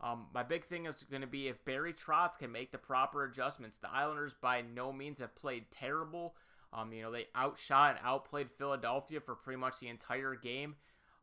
Um, 0.00 0.26
my 0.32 0.42
big 0.42 0.64
thing 0.64 0.86
is 0.86 1.04
going 1.10 1.22
to 1.22 1.26
be 1.26 1.48
if 1.48 1.64
Barry 1.64 1.92
Trotz 1.92 2.38
can 2.38 2.52
make 2.52 2.70
the 2.72 2.78
proper 2.78 3.24
adjustments. 3.24 3.78
The 3.78 3.92
Islanders 3.92 4.34
by 4.40 4.62
no 4.62 4.92
means 4.92 5.18
have 5.18 5.34
played 5.34 5.70
terrible, 5.70 6.34
um, 6.72 6.92
you 6.92 7.02
know, 7.02 7.10
they 7.10 7.26
outshot 7.34 7.96
and 7.96 7.98
outplayed 8.04 8.50
Philadelphia 8.50 9.20
for 9.20 9.34
pretty 9.34 9.58
much 9.58 9.80
the 9.80 9.88
entire 9.88 10.34
game. 10.34 10.76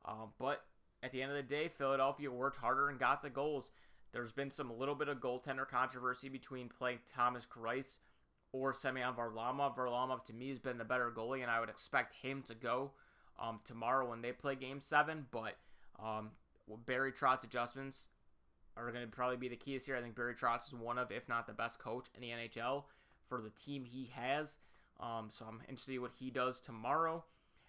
Um, 0.05 0.31
but 0.39 0.63
at 1.03 1.11
the 1.11 1.21
end 1.21 1.31
of 1.31 1.37
the 1.37 1.43
day, 1.43 1.67
Philadelphia 1.67 2.31
worked 2.31 2.57
harder 2.57 2.89
and 2.89 2.99
got 2.99 3.21
the 3.21 3.29
goals. 3.29 3.71
There's 4.13 4.31
been 4.31 4.51
some 4.51 4.77
little 4.77 4.95
bit 4.95 5.07
of 5.07 5.19
goaltender 5.19 5.67
controversy 5.67 6.29
between 6.29 6.69
playing 6.69 6.99
Thomas 7.13 7.45
Greiss 7.45 7.97
or 8.53 8.73
Semyon 8.73 9.13
Varlamov. 9.13 9.75
Varlamov 9.75 10.23
to 10.25 10.33
me 10.33 10.49
has 10.49 10.59
been 10.59 10.77
the 10.77 10.85
better 10.85 11.11
goalie, 11.15 11.41
and 11.41 11.51
I 11.51 11.59
would 11.59 11.69
expect 11.69 12.15
him 12.15 12.43
to 12.43 12.55
go 12.55 12.91
um, 13.39 13.59
tomorrow 13.63 14.09
when 14.09 14.21
they 14.21 14.31
play 14.31 14.55
Game 14.55 14.81
Seven. 14.81 15.27
But 15.31 15.57
um, 16.01 16.31
Barry 16.85 17.11
Trotz 17.11 17.43
adjustments 17.43 18.07
are 18.77 18.91
going 18.91 19.03
to 19.03 19.11
probably 19.11 19.37
be 19.37 19.49
the 19.49 19.55
keys 19.55 19.85
here. 19.85 19.95
I 19.95 20.01
think 20.01 20.15
Barry 20.15 20.35
Trotz 20.35 20.67
is 20.67 20.73
one 20.73 20.97
of, 20.97 21.11
if 21.11 21.27
not 21.27 21.47
the 21.47 21.53
best 21.53 21.79
coach 21.79 22.07
in 22.15 22.21
the 22.21 22.29
NHL 22.29 22.85
for 23.27 23.41
the 23.41 23.49
team 23.49 23.85
he 23.85 24.11
has. 24.13 24.57
Um, 24.99 25.29
so 25.29 25.45
I'm 25.47 25.61
interested 25.67 25.95
in 25.95 26.01
what 26.01 26.11
he 26.19 26.29
does 26.29 26.59
tomorrow. 26.59 27.23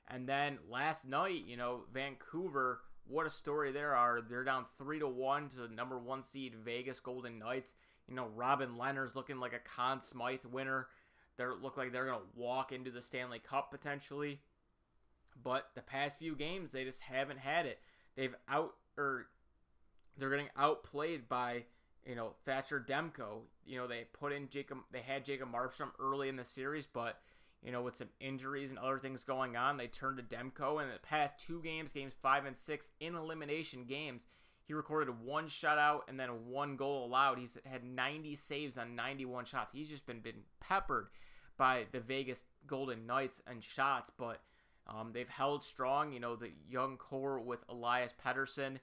And 0.08 0.28
then 0.28 0.58
last 0.68 1.08
night, 1.08 1.44
you 1.46 1.56
know, 1.56 1.84
Vancouver, 1.92 2.80
what 3.06 3.26
a 3.26 3.30
story 3.30 3.72
there 3.72 3.96
are. 3.96 4.20
They're 4.20 4.44
down 4.44 4.66
three 4.78 4.98
to 4.98 5.08
one 5.08 5.48
to 5.50 5.56
the 5.56 5.68
number 5.68 5.98
one 5.98 6.22
seed 6.22 6.54
Vegas 6.54 7.00
Golden 7.00 7.38
Knights. 7.38 7.72
You 8.08 8.14
know, 8.14 8.28
Robin 8.34 8.76
Lehner's 8.76 9.14
looking 9.16 9.38
like 9.38 9.52
a 9.52 9.58
Conn 9.58 10.00
Smythe 10.00 10.44
winner. 10.50 10.88
They 11.36 11.44
look 11.46 11.76
like 11.76 11.92
they're 11.92 12.06
gonna 12.06 12.20
walk 12.34 12.72
into 12.72 12.90
the 12.90 13.02
Stanley 13.02 13.38
Cup 13.38 13.70
potentially. 13.70 14.40
But 15.42 15.70
the 15.74 15.82
past 15.82 16.18
few 16.18 16.34
games, 16.34 16.72
they 16.72 16.84
just 16.84 17.00
haven't 17.00 17.38
had 17.38 17.66
it. 17.66 17.80
They've 18.16 18.34
out 18.48 18.74
or 18.96 19.26
they're 20.18 20.30
getting 20.30 20.50
outplayed 20.56 21.28
by 21.28 21.64
you 22.06 22.14
know 22.14 22.34
Thatcher 22.44 22.84
Demko. 22.86 23.42
You 23.64 23.78
know 23.78 23.86
they 23.86 24.06
put 24.12 24.32
in 24.32 24.48
Jacob. 24.48 24.78
They 24.90 25.00
had 25.00 25.24
Jacob 25.24 25.52
Markstrom 25.52 25.90
early 25.98 26.28
in 26.28 26.36
the 26.36 26.44
series, 26.44 26.86
but 26.86 27.20
you 27.62 27.72
know 27.72 27.82
with 27.82 27.96
some 27.96 28.10
injuries 28.20 28.70
and 28.70 28.78
other 28.78 28.98
things 28.98 29.24
going 29.24 29.56
on, 29.56 29.76
they 29.76 29.86
turned 29.86 30.18
to 30.18 30.22
Demko. 30.36 30.80
And 30.80 30.88
in 30.88 30.94
the 30.94 31.00
past 31.00 31.34
two 31.38 31.62
games, 31.62 31.92
games 31.92 32.12
five 32.20 32.44
and 32.44 32.56
six 32.56 32.90
in 33.00 33.14
elimination 33.14 33.84
games, 33.84 34.26
he 34.64 34.74
recorded 34.74 35.24
one 35.24 35.48
shutout 35.48 36.02
and 36.08 36.18
then 36.18 36.46
one 36.48 36.76
goal 36.76 37.04
allowed. 37.04 37.38
He's 37.38 37.56
had 37.64 37.84
90 37.84 38.36
saves 38.36 38.78
on 38.78 38.94
91 38.94 39.44
shots. 39.44 39.72
He's 39.72 39.88
just 39.88 40.06
been 40.06 40.20
been 40.20 40.42
peppered 40.60 41.08
by 41.56 41.86
the 41.92 42.00
Vegas 42.00 42.44
Golden 42.66 43.06
Knights 43.06 43.40
and 43.46 43.62
shots, 43.62 44.10
but 44.16 44.40
um, 44.86 45.12
they've 45.12 45.28
held 45.28 45.62
strong. 45.64 46.12
You 46.12 46.20
know 46.20 46.36
the 46.36 46.52
young 46.68 46.96
core 46.96 47.40
with 47.40 47.64
Elias 47.68 48.14
Pettersson 48.24 48.78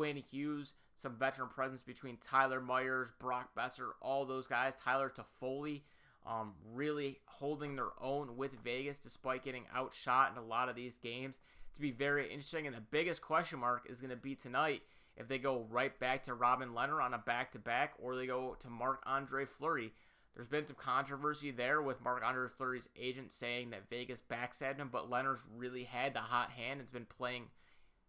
Quinn 0.00 0.22
Hughes, 0.30 0.72
some 0.96 1.16
veteran 1.16 1.48
presence 1.48 1.82
between 1.82 2.16
Tyler 2.16 2.60
Myers, 2.60 3.10
Brock 3.18 3.50
Boeser, 3.56 3.90
all 4.00 4.24
those 4.24 4.46
guys, 4.46 4.74
Tyler 4.74 5.12
Toffoli, 5.14 5.82
um, 6.26 6.54
really 6.72 7.18
holding 7.26 7.76
their 7.76 7.90
own 8.00 8.36
with 8.36 8.52
Vegas 8.64 8.98
despite 8.98 9.44
getting 9.44 9.64
outshot 9.74 10.32
in 10.32 10.38
a 10.38 10.44
lot 10.46 10.68
of 10.68 10.76
these 10.76 10.98
games. 10.98 11.40
To 11.74 11.80
be 11.80 11.90
very 11.90 12.24
interesting, 12.24 12.66
and 12.66 12.74
the 12.74 12.80
biggest 12.80 13.22
question 13.22 13.58
mark 13.58 13.86
is 13.88 14.00
going 14.00 14.10
to 14.10 14.16
be 14.16 14.34
tonight 14.34 14.82
if 15.20 15.28
they 15.28 15.38
go 15.38 15.66
right 15.70 15.96
back 16.00 16.24
to 16.24 16.34
Robin 16.34 16.70
Lehner 16.70 17.02
on 17.02 17.12
a 17.12 17.18
back 17.18 17.52
to 17.52 17.58
back 17.58 17.92
or 17.98 18.16
they 18.16 18.26
go 18.26 18.56
to 18.58 18.70
Marc 18.70 19.02
Andre 19.04 19.44
Fleury. 19.44 19.92
There's 20.34 20.48
been 20.48 20.64
some 20.64 20.76
controversy 20.76 21.50
there 21.50 21.82
with 21.82 22.02
Marc 22.02 22.24
Andre 22.24 22.48
Fleury's 22.48 22.88
agent 22.98 23.30
saying 23.30 23.70
that 23.70 23.90
Vegas 23.90 24.22
backstabbed 24.22 24.78
him, 24.78 24.88
but 24.90 25.10
Lehner's 25.10 25.42
really 25.54 25.84
had 25.84 26.14
the 26.14 26.20
hot 26.20 26.52
hand. 26.52 26.80
It's 26.80 26.92
been 26.92 27.04
playing 27.04 27.48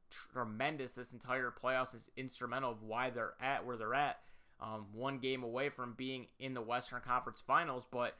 tremendous 0.10 0.94
this 0.94 1.12
entire 1.12 1.52
playoffs 1.52 1.94
is 1.94 2.10
instrumental 2.16 2.72
of 2.72 2.82
why 2.82 3.10
they're 3.10 3.34
at 3.42 3.66
where 3.66 3.76
they're 3.76 3.94
at. 3.94 4.20
Um, 4.62 4.86
one 4.94 5.18
game 5.18 5.44
away 5.44 5.68
from 5.70 5.96
being 5.98 6.28
in 6.40 6.54
the 6.54 6.62
Western 6.62 7.02
Conference 7.02 7.44
Finals, 7.46 7.86
but 7.92 8.16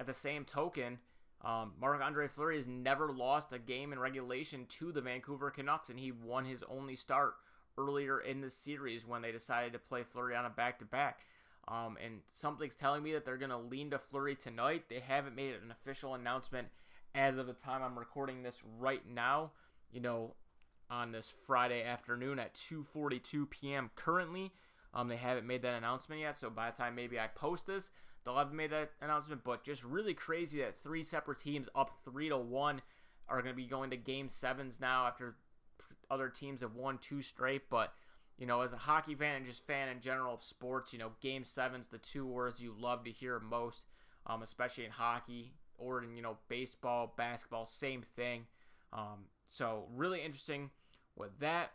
at 0.00 0.06
the 0.06 0.14
same 0.14 0.44
token, 0.44 0.98
um, 1.44 1.74
Andre 1.80 2.26
Fleury 2.26 2.56
has 2.56 2.66
never 2.66 3.12
lost 3.12 3.52
a 3.52 3.58
game 3.58 3.92
in 3.92 4.00
regulation 4.00 4.66
to 4.80 4.90
the 4.90 5.02
Vancouver 5.02 5.50
Canucks, 5.50 5.90
and 5.90 6.00
he 6.00 6.10
won 6.10 6.44
his 6.44 6.64
only 6.68 6.96
start 6.96 7.34
earlier 7.78 8.18
in 8.18 8.40
the 8.40 8.50
series 8.50 9.06
when 9.06 9.22
they 9.22 9.32
decided 9.32 9.72
to 9.72 9.78
play 9.78 10.02
Fleury 10.02 10.36
on 10.36 10.44
a 10.44 10.50
back 10.50 10.78
to 10.78 10.84
back. 10.84 11.20
and 11.68 12.20
something's 12.28 12.74
telling 12.74 13.02
me 13.02 13.12
that 13.12 13.24
they're 13.24 13.36
going 13.36 13.50
to 13.50 13.56
lean 13.56 13.90
to 13.90 13.98
Fleury 13.98 14.34
tonight. 14.34 14.84
They 14.88 15.00
haven't 15.00 15.36
made 15.36 15.54
an 15.54 15.70
official 15.70 16.14
announcement 16.14 16.68
as 17.14 17.36
of 17.38 17.46
the 17.46 17.52
time 17.52 17.82
I'm 17.82 17.98
recording 17.98 18.42
this 18.42 18.62
right 18.78 19.02
now. 19.08 19.52
You 19.92 20.00
know, 20.00 20.34
on 20.90 21.12
this 21.12 21.32
Friday 21.46 21.82
afternoon 21.82 22.38
at 22.38 22.54
2:42 22.54 23.48
p.m. 23.50 23.90
Currently, 23.96 24.52
um, 24.94 25.08
they 25.08 25.16
haven't 25.16 25.46
made 25.46 25.62
that 25.62 25.76
announcement 25.76 26.20
yet. 26.20 26.36
So 26.36 26.50
by 26.50 26.70
the 26.70 26.76
time 26.76 26.94
maybe 26.94 27.18
I 27.18 27.26
post 27.28 27.66
this, 27.66 27.90
they'll 28.24 28.36
have 28.36 28.52
made 28.52 28.70
that 28.70 28.90
announcement. 29.00 29.42
But 29.42 29.64
just 29.64 29.82
really 29.84 30.14
crazy 30.14 30.60
that 30.60 30.82
three 30.82 31.02
separate 31.02 31.38
teams 31.38 31.68
up 31.74 31.90
three 32.04 32.28
to 32.28 32.36
one 32.36 32.82
are 33.28 33.40
going 33.40 33.54
to 33.54 33.60
be 33.60 33.66
going 33.66 33.90
to 33.90 33.96
Game 33.96 34.28
Sevens 34.28 34.80
now 34.80 35.06
after 35.06 35.36
other 36.10 36.28
teams 36.28 36.60
have 36.60 36.74
won 36.74 36.98
two 36.98 37.22
straight. 37.22 37.68
But 37.70 37.92
you 38.38 38.46
know, 38.46 38.62
as 38.62 38.72
a 38.72 38.76
hockey 38.76 39.14
fan 39.14 39.36
and 39.36 39.46
just 39.46 39.66
fan 39.66 39.88
in 39.88 40.00
general 40.00 40.34
of 40.34 40.42
sports, 40.42 40.92
you 40.92 40.98
know, 40.98 41.12
Game 41.20 41.44
Sevens, 41.44 41.88
the 41.88 41.98
two 41.98 42.26
words 42.26 42.60
you 42.60 42.74
love 42.78 43.04
to 43.04 43.10
hear 43.10 43.38
most, 43.38 43.84
um, 44.26 44.42
especially 44.42 44.84
in 44.84 44.90
hockey 44.90 45.52
or 45.78 46.02
in 46.02 46.16
you 46.16 46.22
know 46.22 46.38
baseball, 46.48 47.14
basketball, 47.16 47.66
same 47.66 48.02
thing. 48.16 48.46
Um, 48.92 49.26
so 49.48 49.84
really 49.94 50.22
interesting 50.22 50.70
with 51.16 51.38
that. 51.40 51.72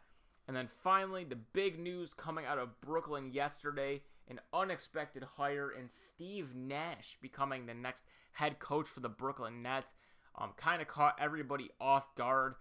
And 0.47 0.55
then 0.55 0.69
finally, 0.81 1.25
the 1.25 1.35
big 1.35 1.77
news 1.77 2.13
coming 2.13 2.45
out 2.45 2.57
of 2.57 2.79
Brooklyn 2.79 3.33
yesterday 3.33 4.01
an 4.29 4.39
unexpected 4.53 5.23
hire 5.23 5.71
in 5.71 5.87
Steve 5.89 6.53
Nash 6.53 7.17
becoming 7.21 7.65
the 7.65 7.73
next 7.73 8.03
head 8.33 8.59
coach 8.59 8.87
for 8.87 8.99
the 8.99 9.09
Brooklyn 9.09 9.61
Nets. 9.61 9.93
Um, 10.35 10.51
kind 10.55 10.81
of 10.81 10.87
caught 10.87 11.17
everybody 11.19 11.69
off 11.79 12.13
guard. 12.15 12.55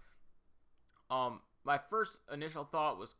Um, 1.11 1.41
my 1.67 1.77
first 1.77 2.17
initial 2.33 2.63
thought 2.63 2.97
was, 2.97 3.15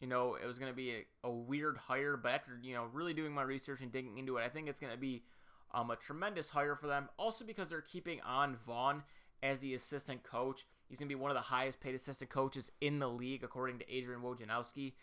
you 0.00 0.08
know, 0.08 0.34
it 0.34 0.46
was 0.46 0.58
going 0.58 0.70
to 0.70 0.76
be 0.76 0.90
a, 0.90 1.28
a, 1.28 1.30
weird 1.30 1.78
hire, 1.78 2.16
but 2.16 2.32
after, 2.32 2.58
you 2.60 2.74
know, 2.74 2.86
really 2.92 3.14
doing 3.14 3.32
my 3.32 3.42
research 3.42 3.80
and 3.80 3.92
digging 3.92 4.18
into 4.18 4.36
it, 4.36 4.42
I 4.42 4.48
think 4.48 4.68
it's 4.68 4.80
going 4.80 4.92
to 4.92 4.98
be 4.98 5.22
um, 5.72 5.90
a 5.90 5.96
tremendous 5.96 6.50
hire 6.50 6.74
for 6.74 6.88
them. 6.88 7.08
Also 7.18 7.44
because 7.44 7.70
they're 7.70 7.80
keeping 7.80 8.20
on 8.22 8.56
Vaughn 8.56 9.04
as 9.42 9.60
the 9.60 9.74
assistant 9.74 10.24
coach. 10.24 10.66
He's 10.88 10.98
going 10.98 11.08
to 11.08 11.14
be 11.14 11.20
one 11.20 11.30
of 11.30 11.36
the 11.36 11.42
highest 11.42 11.80
paid 11.80 11.94
assistant 11.94 12.30
coaches 12.30 12.72
in 12.80 12.98
the 12.98 13.08
league, 13.08 13.44
according 13.44 13.78
to 13.78 13.94
Adrian 13.94 14.22
Wojnarowski. 14.22 14.94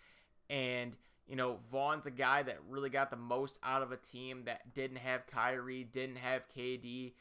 And, 0.49 0.97
you 1.27 1.37
know, 1.37 1.59
Vaughn's 1.71 2.07
a 2.07 2.11
guy 2.11 2.43
that 2.43 2.57
really 2.69 2.89
got 2.89 3.09
the 3.09 3.15
most 3.15 3.57
out 3.63 3.81
of 3.81 3.93
a 3.93 3.97
team 3.97 4.43
that 4.45 4.73
didn't 4.73 4.97
have 4.97 5.27
Kyrie, 5.27 5.85
didn't 5.85 6.17
have 6.17 6.49
KD, 6.49 7.13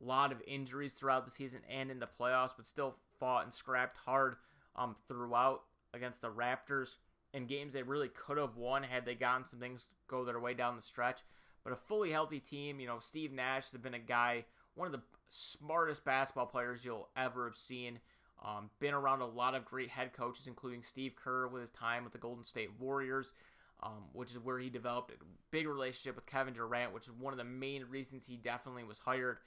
a 0.00 0.04
lot 0.04 0.30
of 0.30 0.40
injuries 0.46 0.92
throughout 0.92 1.24
the 1.24 1.32
season 1.32 1.60
and 1.68 1.90
in 1.90 1.98
the 1.98 2.06
playoffs, 2.06 2.52
but 2.56 2.64
still 2.64 2.96
fought 3.18 3.44
and 3.44 3.52
scrapped 3.52 3.98
hard 3.98 4.36
um, 4.76 4.96
throughout 5.08 5.62
against 5.92 6.20
the 6.20 6.30
Raptors 6.30 6.96
in 7.32 7.46
games 7.46 7.72
they 7.72 7.82
really 7.82 8.08
could 8.08 8.38
have 8.38 8.56
won 8.56 8.82
had 8.82 9.04
they 9.04 9.14
gotten 9.14 9.44
some 9.44 9.58
things 9.58 9.88
go 10.08 10.24
their 10.24 10.40
way 10.40 10.54
down 10.54 10.76
the 10.76 10.82
stretch. 10.82 11.20
But 11.64 11.72
a 11.72 11.76
fully 11.76 12.12
healthy 12.12 12.38
team, 12.38 12.78
you 12.78 12.86
know, 12.86 12.98
Steve 13.00 13.32
Nash 13.32 13.70
has 13.72 13.80
been 13.80 13.94
a 13.94 13.98
guy, 13.98 14.44
one 14.74 14.86
of 14.86 14.92
the 14.92 15.02
smartest 15.28 16.04
basketball 16.04 16.46
players 16.46 16.84
you'll 16.84 17.08
ever 17.16 17.46
have 17.46 17.56
seen. 17.56 17.98
Um, 18.44 18.70
been 18.78 18.94
around 18.94 19.22
a 19.22 19.26
lot 19.26 19.54
of 19.54 19.64
great 19.64 19.88
head 19.88 20.12
coaches, 20.12 20.46
including 20.46 20.82
Steve 20.82 21.14
Kerr 21.16 21.48
with 21.48 21.62
his 21.62 21.70
time 21.70 22.04
with 22.04 22.12
the 22.12 22.18
Golden 22.18 22.44
State 22.44 22.70
Warriors, 22.78 23.32
um, 23.82 24.04
which 24.12 24.30
is 24.30 24.38
where 24.38 24.58
he 24.58 24.70
developed 24.70 25.10
a 25.10 25.24
big 25.50 25.66
relationship 25.66 26.16
with 26.16 26.26
Kevin 26.26 26.54
Durant, 26.54 26.92
which 26.92 27.06
is 27.06 27.12
one 27.12 27.32
of 27.32 27.38
the 27.38 27.44
main 27.44 27.84
reasons 27.90 28.26
he 28.26 28.36
definitely 28.36 28.84
was 28.84 28.98
hired. 28.98 29.38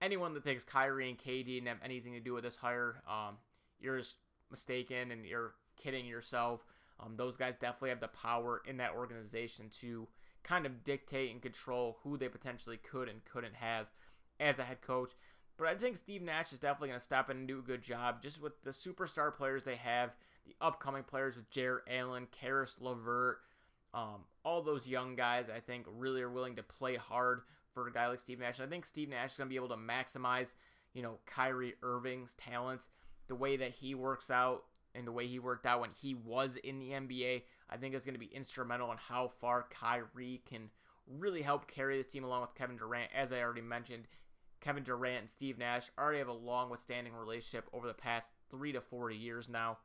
Anyone 0.00 0.34
that 0.34 0.44
thinks 0.44 0.64
Kyrie 0.64 1.10
and 1.10 1.18
KD 1.18 1.46
didn't 1.46 1.68
have 1.68 1.78
anything 1.84 2.14
to 2.14 2.20
do 2.20 2.32
with 2.32 2.42
this 2.42 2.56
hire, 2.56 3.02
um, 3.06 3.36
you're 3.80 3.98
just 3.98 4.16
mistaken 4.52 5.10
and 5.10 5.26
you're 5.26 5.54
kidding 5.76 6.06
yourself. 6.06 6.64
Um, 7.00 7.16
those 7.16 7.36
guys 7.36 7.56
definitely 7.56 7.88
have 7.88 8.00
the 8.00 8.08
power 8.08 8.62
in 8.64 8.76
that 8.76 8.94
organization 8.94 9.68
to 9.80 10.06
kind 10.44 10.66
of 10.66 10.84
dictate 10.84 11.32
and 11.32 11.42
control 11.42 11.98
who 12.04 12.16
they 12.16 12.28
potentially 12.28 12.76
could 12.76 13.08
and 13.08 13.24
couldn't 13.24 13.54
have 13.54 13.86
as 14.38 14.58
a 14.58 14.64
head 14.64 14.80
coach. 14.80 15.12
But 15.56 15.68
I 15.68 15.74
think 15.74 15.96
Steve 15.96 16.22
Nash 16.22 16.52
is 16.52 16.58
definitely 16.58 16.88
going 16.88 17.00
to 17.00 17.04
step 17.04 17.30
in 17.30 17.38
and 17.38 17.48
do 17.48 17.58
a 17.58 17.62
good 17.62 17.82
job 17.82 18.22
just 18.22 18.40
with 18.40 18.62
the 18.62 18.70
superstar 18.70 19.34
players 19.34 19.64
they 19.64 19.76
have, 19.76 20.10
the 20.46 20.54
upcoming 20.60 21.04
players 21.04 21.36
with 21.36 21.50
Jarrett 21.50 21.84
Allen, 21.88 22.26
Caris 22.30 22.78
LeVert, 22.80 23.38
um, 23.94 24.24
all 24.44 24.62
those 24.62 24.88
young 24.88 25.16
guys 25.16 25.46
I 25.54 25.60
think 25.60 25.86
really 25.88 26.22
are 26.22 26.30
willing 26.30 26.56
to 26.56 26.62
play 26.62 26.96
hard 26.96 27.42
for 27.72 27.86
a 27.86 27.92
guy 27.92 28.08
like 28.08 28.20
Steve 28.20 28.40
Nash. 28.40 28.58
And 28.58 28.66
I 28.66 28.70
think 28.70 28.86
Steve 28.86 29.08
Nash 29.08 29.32
is 29.32 29.36
going 29.36 29.48
to 29.48 29.52
be 29.52 29.56
able 29.56 29.68
to 29.68 29.76
maximize, 29.76 30.52
you 30.94 31.02
know, 31.02 31.18
Kyrie 31.26 31.74
Irving's 31.82 32.34
talents, 32.34 32.88
the 33.32 33.36
way 33.36 33.56
that 33.56 33.70
he 33.70 33.94
works 33.94 34.30
out 34.30 34.64
and 34.94 35.06
the 35.06 35.12
way 35.12 35.26
he 35.26 35.38
worked 35.38 35.64
out 35.64 35.80
when 35.80 35.88
he 35.98 36.12
was 36.12 36.56
in 36.56 36.78
the 36.78 36.90
NBA. 36.90 37.44
I 37.70 37.78
think 37.78 37.94
is 37.94 38.04
going 38.04 38.14
to 38.14 38.20
be 38.20 38.26
instrumental 38.26 38.92
in 38.92 38.98
how 38.98 39.28
far 39.40 39.64
Kyrie 39.70 40.42
can 40.46 40.68
really 41.06 41.40
help 41.40 41.66
carry 41.66 41.96
this 41.96 42.06
team 42.06 42.24
along 42.24 42.42
with 42.42 42.54
Kevin 42.54 42.76
Durant. 42.76 43.10
As 43.14 43.32
I 43.32 43.40
already 43.40 43.62
mentioned, 43.62 44.04
Kevin 44.60 44.82
Durant 44.82 45.20
and 45.20 45.30
Steve 45.30 45.56
Nash 45.56 45.90
already 45.98 46.18
have 46.18 46.28
a 46.28 46.34
long 46.34 46.68
withstanding 46.68 47.14
relationship 47.14 47.70
over 47.72 47.86
the 47.86 47.94
past 47.94 48.28
three 48.50 48.72
to 48.72 48.82
four 48.82 49.10
years 49.10 49.48
now, 49.48 49.78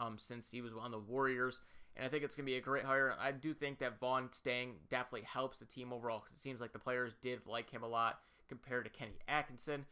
um, 0.00 0.16
since 0.16 0.50
he 0.50 0.62
was 0.62 0.72
on 0.72 0.92
the 0.92 0.98
Warriors. 0.98 1.60
And 1.94 2.06
I 2.06 2.08
think 2.08 2.24
it's 2.24 2.34
going 2.34 2.46
to 2.46 2.50
be 2.50 2.56
a 2.56 2.62
great 2.62 2.84
hire. 2.86 3.14
I 3.20 3.32
do 3.32 3.52
think 3.52 3.80
that 3.80 4.00
Vaughn 4.00 4.30
staying 4.32 4.76
definitely 4.88 5.26
helps 5.26 5.58
the 5.58 5.66
team 5.66 5.92
overall 5.92 6.20
because 6.20 6.32
it 6.32 6.40
seems 6.40 6.62
like 6.62 6.72
the 6.72 6.78
players 6.78 7.12
did 7.20 7.40
like 7.46 7.68
him 7.68 7.82
a 7.82 7.88
lot 7.88 8.20
compared 8.48 8.84
to 8.84 8.90
Kenny 8.90 9.18
Atkinson. 9.28 9.84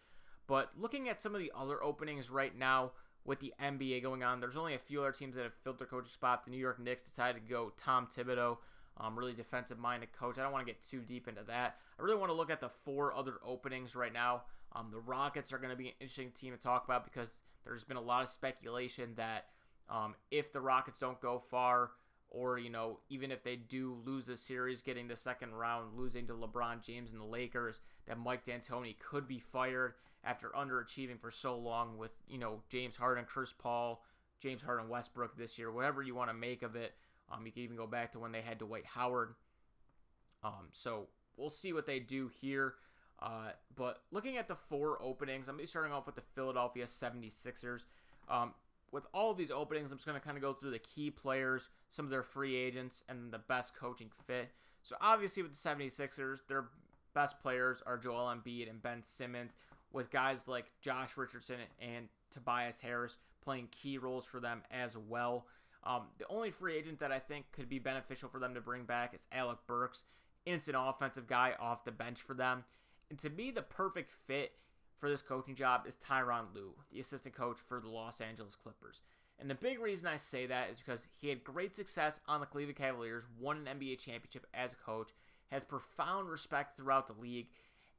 But 0.46 0.70
looking 0.78 1.08
at 1.08 1.20
some 1.20 1.34
of 1.34 1.40
the 1.40 1.52
other 1.56 1.82
openings 1.82 2.30
right 2.30 2.56
now 2.56 2.92
with 3.24 3.40
the 3.40 3.54
NBA 3.62 4.02
going 4.02 4.22
on, 4.22 4.40
there's 4.40 4.56
only 4.56 4.74
a 4.74 4.78
few 4.78 5.00
other 5.00 5.12
teams 5.12 5.34
that 5.36 5.44
have 5.44 5.54
filled 5.62 5.78
their 5.78 5.86
coaching 5.86 6.12
spot. 6.12 6.44
The 6.44 6.50
New 6.50 6.58
York 6.58 6.78
Knicks 6.78 7.04
decided 7.04 7.42
to 7.42 7.50
go 7.50 7.72
Tom 7.76 8.06
Thibodeau. 8.14 8.58
um, 8.98 9.18
really 9.18 9.32
defensive 9.32 9.78
minded 9.78 10.12
coach. 10.12 10.38
I 10.38 10.42
don't 10.42 10.52
want 10.52 10.66
to 10.66 10.72
get 10.72 10.82
too 10.82 11.00
deep 11.00 11.26
into 11.26 11.42
that. 11.44 11.76
I 11.98 12.02
really 12.02 12.18
want 12.18 12.30
to 12.30 12.34
look 12.34 12.50
at 12.50 12.60
the 12.60 12.68
four 12.68 13.14
other 13.14 13.34
openings 13.44 13.96
right 13.96 14.12
now. 14.12 14.42
Um, 14.72 14.90
the 14.90 14.98
Rockets 14.98 15.52
are 15.52 15.58
going 15.58 15.70
to 15.70 15.76
be 15.76 15.88
an 15.88 15.94
interesting 16.00 16.30
team 16.30 16.52
to 16.52 16.58
talk 16.58 16.84
about 16.84 17.04
because 17.04 17.40
there's 17.64 17.84
been 17.84 17.96
a 17.96 18.02
lot 18.02 18.22
of 18.22 18.28
speculation 18.28 19.14
that 19.16 19.46
um, 19.88 20.14
if 20.30 20.52
the 20.52 20.60
Rockets 20.60 21.00
don't 21.00 21.20
go 21.20 21.38
far, 21.38 21.90
or 22.28 22.58
you 22.58 22.70
know, 22.70 22.98
even 23.08 23.30
if 23.30 23.44
they 23.44 23.56
do 23.56 23.96
lose 24.04 24.26
the 24.26 24.36
series, 24.36 24.82
getting 24.82 25.08
the 25.08 25.16
second 25.16 25.54
round, 25.54 25.96
losing 25.96 26.26
to 26.26 26.32
LeBron 26.34 26.84
James 26.84 27.12
and 27.12 27.20
the 27.20 27.26
Lakers, 27.26 27.80
that 28.06 28.18
Mike 28.18 28.44
D'Antoni 28.44 28.96
could 28.98 29.28
be 29.28 29.38
fired 29.38 29.94
after 30.24 30.48
underachieving 30.50 31.20
for 31.20 31.30
so 31.30 31.56
long 31.56 31.98
with 31.98 32.12
you 32.28 32.38
know 32.38 32.62
James 32.68 32.96
Harden, 32.96 33.24
Chris 33.26 33.52
Paul, 33.52 34.04
James 34.40 34.62
Harden, 34.62 34.88
Westbrook 34.88 35.36
this 35.36 35.58
year. 35.58 35.70
Whatever 35.70 36.02
you 36.02 36.14
want 36.14 36.30
to 36.30 36.34
make 36.34 36.62
of 36.62 36.76
it, 36.76 36.94
um, 37.30 37.46
you 37.46 37.52
can 37.52 37.62
even 37.62 37.76
go 37.76 37.86
back 37.86 38.12
to 38.12 38.18
when 38.18 38.32
they 38.32 38.40
had 38.40 38.58
Dwight 38.58 38.86
Howard. 38.86 39.34
Um, 40.42 40.68
so 40.72 41.08
we'll 41.36 41.50
see 41.50 41.72
what 41.72 41.86
they 41.86 41.98
do 41.98 42.30
here. 42.40 42.74
Uh, 43.20 43.50
but 43.74 44.02
looking 44.10 44.36
at 44.36 44.48
the 44.48 44.56
four 44.56 45.00
openings, 45.00 45.48
I'm 45.48 45.54
going 45.54 45.60
to 45.60 45.62
be 45.62 45.66
starting 45.66 45.92
off 45.92 46.06
with 46.06 46.16
the 46.16 46.22
Philadelphia 46.34 46.86
76ers. 46.86 47.86
Um, 48.28 48.54
with 48.92 49.06
all 49.14 49.30
of 49.30 49.38
these 49.38 49.50
openings, 49.50 49.90
I'm 49.90 49.96
just 49.96 50.06
going 50.06 50.18
to 50.18 50.24
kind 50.24 50.36
of 50.36 50.42
go 50.42 50.52
through 50.52 50.70
the 50.70 50.78
key 50.78 51.10
players, 51.10 51.68
some 51.88 52.04
of 52.04 52.10
their 52.10 52.22
free 52.22 52.54
agents, 52.54 53.02
and 53.08 53.32
the 53.32 53.38
best 53.38 53.74
coaching 53.74 54.10
fit. 54.26 54.50
So 54.82 54.96
obviously 55.00 55.42
with 55.42 55.52
the 55.52 55.68
76ers, 55.68 56.40
their 56.48 56.66
best 57.14 57.40
players 57.40 57.82
are 57.86 57.96
Joel 57.96 58.34
Embiid 58.34 58.68
and 58.68 58.82
Ben 58.82 59.02
Simmons, 59.02 59.56
with 59.94 60.10
guys 60.10 60.48
like 60.48 60.66
Josh 60.82 61.16
Richardson 61.16 61.56
and 61.80 62.08
Tobias 62.30 62.80
Harris 62.80 63.16
playing 63.42 63.68
key 63.70 63.96
roles 63.96 64.26
for 64.26 64.40
them 64.40 64.62
as 64.70 64.96
well. 64.96 65.46
Um, 65.84 66.04
the 66.18 66.26
only 66.28 66.50
free 66.50 66.76
agent 66.76 66.98
that 67.00 67.12
I 67.12 67.18
think 67.18 67.52
could 67.52 67.68
be 67.68 67.78
beneficial 67.78 68.28
for 68.28 68.40
them 68.40 68.54
to 68.54 68.60
bring 68.60 68.84
back 68.84 69.14
is 69.14 69.26
Alec 69.32 69.58
Burks, 69.66 70.04
instant 70.44 70.76
offensive 70.78 71.26
guy 71.26 71.54
off 71.60 71.84
the 71.84 71.92
bench 71.92 72.20
for 72.20 72.34
them. 72.34 72.64
And 73.10 73.18
to 73.20 73.30
me, 73.30 73.50
the 73.50 73.62
perfect 73.62 74.10
fit 74.10 74.52
for 74.98 75.08
this 75.08 75.22
coaching 75.22 75.54
job 75.54 75.82
is 75.86 75.96
Tyronn 75.96 76.54
Lue, 76.54 76.74
the 76.90 77.00
assistant 77.00 77.34
coach 77.34 77.58
for 77.58 77.80
the 77.80 77.88
Los 77.88 78.20
Angeles 78.20 78.56
Clippers. 78.56 79.02
And 79.38 79.50
the 79.50 79.54
big 79.54 79.80
reason 79.80 80.06
I 80.06 80.16
say 80.16 80.46
that 80.46 80.70
is 80.70 80.78
because 80.78 81.06
he 81.20 81.28
had 81.28 81.44
great 81.44 81.74
success 81.74 82.20
on 82.26 82.40
the 82.40 82.46
Cleveland 82.46 82.78
Cavaliers, 82.78 83.24
won 83.38 83.66
an 83.66 83.78
NBA 83.78 83.98
championship 83.98 84.46
as 84.54 84.72
a 84.72 84.76
coach, 84.76 85.10
has 85.50 85.64
profound 85.64 86.28
respect 86.28 86.76
throughout 86.76 87.06
the 87.06 87.20
league. 87.20 87.48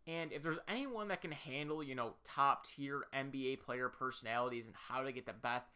And 0.08 0.32
if 0.32 0.44
there's 0.44 0.60
anyone 0.68 1.08
that 1.08 1.22
can 1.22 1.32
handle, 1.32 1.84
you 1.84 1.96
know, 1.96 2.14
top 2.24 2.68
tier 2.68 3.06
NBA 3.14 3.62
player 3.62 3.90
personalities 3.90 4.68
and 4.68 4.76
how 4.76 5.02
to 5.02 5.12
get 5.12 5.26
the 5.26 5.34
best 5.34 5.68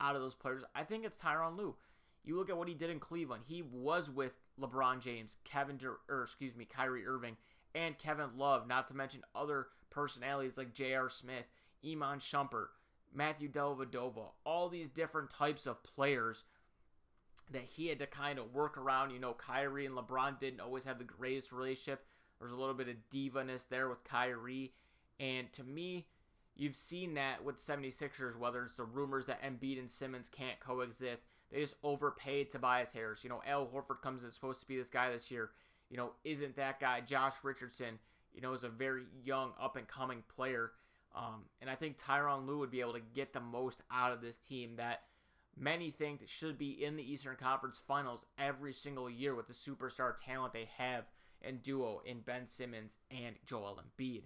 out 0.00 0.16
of 0.16 0.22
those 0.22 0.34
players, 0.34 0.64
I 0.74 0.82
think 0.82 1.04
it's 1.04 1.16
Tyronn 1.16 1.56
Lue. 1.56 1.76
You 2.24 2.36
look 2.36 2.50
at 2.50 2.58
what 2.58 2.68
he 2.68 2.74
did 2.74 2.90
in 2.90 2.98
Cleveland. 2.98 3.44
He 3.46 3.62
was 3.62 4.10
with 4.10 4.32
LeBron 4.60 5.00
James, 5.00 5.36
Kevin, 5.44 5.76
Dur- 5.76 6.00
or 6.08 6.24
excuse 6.24 6.56
me, 6.56 6.64
Kyrie 6.64 7.06
Irving, 7.06 7.36
and 7.74 7.96
Kevin 7.96 8.30
Love, 8.36 8.66
not 8.66 8.88
to 8.88 8.94
mention 8.96 9.22
other 9.34 9.68
personalities 9.90 10.58
like 10.58 10.74
J.R. 10.74 11.08
Smith, 11.08 11.44
Iman 11.86 12.18
Shumpert, 12.18 12.68
Matthew 13.14 13.48
Dellavedova, 13.48 14.30
all 14.44 14.68
these 14.68 14.88
different 14.88 15.30
types 15.30 15.66
of 15.66 15.84
players 15.84 16.42
that 17.52 17.62
he 17.62 17.86
had 17.86 18.00
to 18.00 18.06
kind 18.06 18.40
of 18.40 18.52
work 18.52 18.76
around. 18.76 19.12
You 19.12 19.20
know, 19.20 19.34
Kyrie 19.34 19.86
and 19.86 19.96
LeBron 19.96 20.40
didn't 20.40 20.60
always 20.60 20.84
have 20.84 20.98
the 20.98 21.04
greatest 21.04 21.52
relationship. 21.52 22.04
There's 22.38 22.52
a 22.52 22.56
little 22.56 22.74
bit 22.74 22.88
of 22.88 22.96
divaness 23.12 23.68
there 23.68 23.88
with 23.88 24.04
Kyrie. 24.04 24.72
And 25.18 25.52
to 25.54 25.64
me, 25.64 26.06
you've 26.54 26.76
seen 26.76 27.14
that 27.14 27.44
with 27.44 27.56
76ers, 27.56 28.36
whether 28.36 28.64
it's 28.64 28.76
the 28.76 28.84
rumors 28.84 29.26
that 29.26 29.42
Embiid 29.42 29.78
and 29.78 29.90
Simmons 29.90 30.28
can't 30.28 30.60
coexist. 30.60 31.22
They 31.50 31.60
just 31.60 31.76
overpaid 31.82 32.50
Tobias 32.50 32.92
Harris. 32.92 33.22
You 33.22 33.30
know, 33.30 33.42
Al 33.46 33.66
Horford 33.66 34.02
comes 34.02 34.24
in 34.24 34.30
supposed 34.30 34.60
to 34.60 34.68
be 34.68 34.76
this 34.76 34.90
guy 34.90 35.10
this 35.10 35.30
year. 35.30 35.50
You 35.90 35.96
know, 35.96 36.12
isn't 36.24 36.56
that 36.56 36.80
guy. 36.80 37.00
Josh 37.00 37.34
Richardson, 37.42 37.98
you 38.34 38.40
know, 38.40 38.52
is 38.52 38.64
a 38.64 38.68
very 38.68 39.04
young, 39.24 39.52
up 39.60 39.76
and 39.76 39.86
coming 39.86 40.24
player. 40.34 40.72
Um, 41.14 41.44
and 41.60 41.70
I 41.70 41.76
think 41.76 41.98
Tyronn 41.98 42.46
Lue 42.46 42.58
would 42.58 42.70
be 42.70 42.80
able 42.80 42.92
to 42.94 43.00
get 43.14 43.32
the 43.32 43.40
most 43.40 43.82
out 43.90 44.12
of 44.12 44.20
this 44.20 44.36
team 44.36 44.76
that 44.76 45.02
many 45.56 45.90
think 45.90 46.20
should 46.26 46.58
be 46.58 46.84
in 46.84 46.96
the 46.96 47.10
Eastern 47.10 47.36
Conference 47.36 47.80
Finals 47.86 48.26
every 48.38 48.72
single 48.72 49.08
year 49.08 49.34
with 49.34 49.46
the 49.46 49.54
superstar 49.54 50.14
talent 50.14 50.52
they 50.52 50.68
have 50.76 51.04
and 51.46 51.62
duo 51.62 52.02
in 52.04 52.20
Ben 52.20 52.46
Simmons 52.46 52.98
and 53.10 53.36
Joel 53.46 53.80
Embiid. 53.80 54.24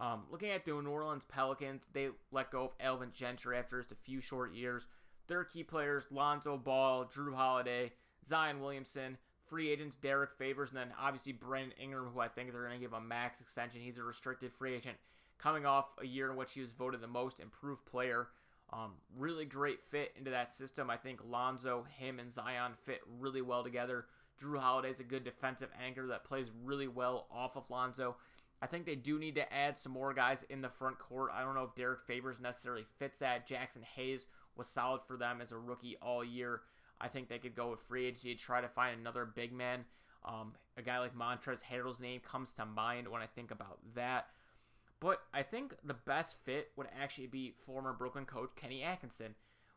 Um, 0.00 0.24
looking 0.30 0.50
at 0.50 0.64
the 0.64 0.72
New 0.72 0.90
Orleans 0.90 1.24
Pelicans, 1.24 1.86
they 1.92 2.08
let 2.32 2.50
go 2.50 2.64
of 2.64 2.72
Elvin 2.80 3.12
Gentry 3.12 3.56
after 3.56 3.78
just 3.78 3.92
a 3.92 3.96
few 3.96 4.20
short 4.20 4.52
years. 4.52 4.86
Their 5.28 5.44
key 5.44 5.62
players, 5.62 6.06
Lonzo 6.10 6.56
Ball, 6.56 7.06
Jrue 7.06 7.34
Holiday, 7.34 7.92
Zion 8.26 8.60
Williamson, 8.60 9.16
free 9.46 9.70
agents, 9.70 9.96
Derrick 9.96 10.30
Favors, 10.36 10.70
and 10.70 10.78
then 10.78 10.92
obviously 11.00 11.32
Brandon 11.32 11.72
Ingram, 11.80 12.10
who 12.12 12.20
I 12.20 12.28
think 12.28 12.52
they're 12.52 12.66
going 12.66 12.78
to 12.78 12.84
give 12.84 12.92
a 12.92 13.00
max 13.00 13.40
extension. 13.40 13.80
He's 13.80 13.98
a 13.98 14.02
restricted 14.02 14.52
free 14.52 14.74
agent 14.74 14.96
coming 15.38 15.66
off 15.66 15.94
a 16.00 16.06
year 16.06 16.30
in 16.30 16.36
which 16.36 16.54
he 16.54 16.60
was 16.60 16.72
voted 16.72 17.00
the 17.00 17.06
most 17.06 17.40
improved 17.40 17.84
player. 17.86 18.28
Um, 18.72 18.94
really 19.16 19.44
great 19.44 19.82
fit 19.82 20.12
into 20.18 20.30
that 20.30 20.50
system. 20.50 20.90
I 20.90 20.96
think 20.96 21.20
Lonzo, 21.24 21.86
him, 21.98 22.18
and 22.18 22.32
Zion 22.32 22.72
fit 22.82 23.00
really 23.20 23.42
well 23.42 23.62
together. 23.62 24.06
Jrue 24.42 24.58
Holiday 24.58 24.90
is 24.90 25.00
a 25.00 25.04
good 25.04 25.24
defensive 25.24 25.70
anchor 25.84 26.06
that 26.08 26.24
plays 26.24 26.50
really 26.62 26.88
well 26.88 27.26
off 27.30 27.56
of 27.56 27.70
Lonzo. 27.70 28.16
I 28.62 28.66
think 28.66 28.86
they 28.86 28.96
do 28.96 29.18
need 29.18 29.34
to 29.34 29.52
add 29.52 29.76
some 29.76 29.92
more 29.92 30.14
guys 30.14 30.44
in 30.48 30.62
the 30.62 30.70
front 30.70 30.98
court. 30.98 31.30
I 31.34 31.42
don't 31.42 31.54
know 31.54 31.64
if 31.64 31.74
Derrick 31.74 32.00
Favors 32.06 32.40
necessarily 32.40 32.86
fits 32.98 33.18
that. 33.18 33.48
Jaxson 33.48 33.84
Hayes 33.96 34.26
was 34.56 34.68
solid 34.68 35.02
for 35.06 35.16
them 35.16 35.40
as 35.40 35.52
a 35.52 35.58
rookie 35.58 35.96
all 36.00 36.24
year. 36.24 36.62
I 37.00 37.08
think 37.08 37.28
they 37.28 37.38
could 37.38 37.54
go 37.54 37.70
with 37.70 37.80
free 37.80 38.06
agency, 38.06 38.34
to 38.34 38.40
try 38.40 38.60
to 38.60 38.68
find 38.68 38.98
another 38.98 39.26
big 39.26 39.52
man. 39.52 39.84
Um, 40.24 40.54
a 40.76 40.82
guy 40.82 40.98
like 41.00 41.14
Montrezl 41.14 41.62
Harrell's 41.64 42.00
name 42.00 42.20
comes 42.20 42.54
to 42.54 42.64
mind 42.64 43.08
when 43.08 43.20
I 43.20 43.26
think 43.26 43.50
about 43.50 43.78
that. 43.94 44.28
But 45.00 45.20
I 45.34 45.42
think 45.42 45.74
the 45.84 45.94
best 45.94 46.36
fit 46.44 46.70
would 46.76 46.86
actually 46.98 47.26
be 47.26 47.54
former 47.66 47.92
Brooklyn 47.92 48.24
coach 48.24 48.50
Kenny 48.56 48.82
Atkinson. 48.82 49.34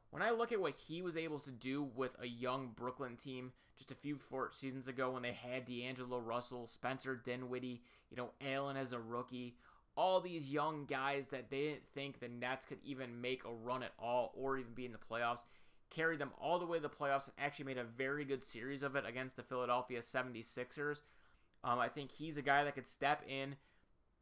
When 0.10 0.22
I 0.22 0.32
look 0.32 0.52
at 0.52 0.62
what 0.62 0.76
he 0.76 1.02
was 1.02 1.18
able 1.18 1.40
to 1.40 1.52
do 1.52 1.84
with 1.84 2.12
a 2.20 2.28
young 2.28 2.72
Brooklyn 2.76 3.18
team 3.18 3.52
just 3.78 3.92
a 3.92 3.96
few 3.96 4.18
four 4.18 4.52
seasons 4.54 4.88
ago 4.88 5.12
when 5.12 5.24
they 5.24 5.34
had 5.34 5.66
D'Angelo 5.66 6.20
Russell, 6.20 6.66
Spencer 6.68 7.16
Dinwiddie, 7.16 7.82
you 8.10 8.18
know, 8.18 8.32
Allen 8.42 8.78
as 8.78 8.94
a 8.94 9.00
rookie, 9.00 9.56
all 9.96 10.22
these 10.22 10.52
young 10.52 10.86
guys 10.86 11.30
that 11.30 11.50
they 11.50 11.62
didn't 11.62 11.88
think 11.94 12.20
the 12.20 12.30
Nets 12.30 12.66
could 12.66 12.80
even 12.84 13.20
make 13.20 13.44
a 13.44 13.52
run 13.52 13.84
at 13.84 13.94
all 14.00 14.32
or 14.36 14.58
even 14.58 14.74
be 14.74 14.86
in 14.86 14.94
the 14.94 14.98
playoffs, 14.98 15.44
carried 15.90 16.20
them 16.20 16.32
all 16.40 16.60
the 16.60 16.66
way 16.66 16.78
to 16.78 16.84
the 16.84 16.90
playoffs 16.90 17.26
and 17.26 17.34
actually 17.38 17.66
made 17.66 17.78
a 17.78 17.84
very 17.84 18.24
good 18.24 18.44
series 18.44 18.84
of 18.84 18.96
it 18.96 19.06
against 19.08 19.36
the 19.36 19.44
Philadelphia 19.44 20.00
76ers. 20.00 21.02
Um, 21.64 21.80
I 21.80 21.88
think 21.88 22.12
he's 22.12 22.38
a 22.38 22.42
guy 22.42 22.64
that 22.64 22.76
could 22.76 22.88
step 22.88 23.24
in, 23.28 23.56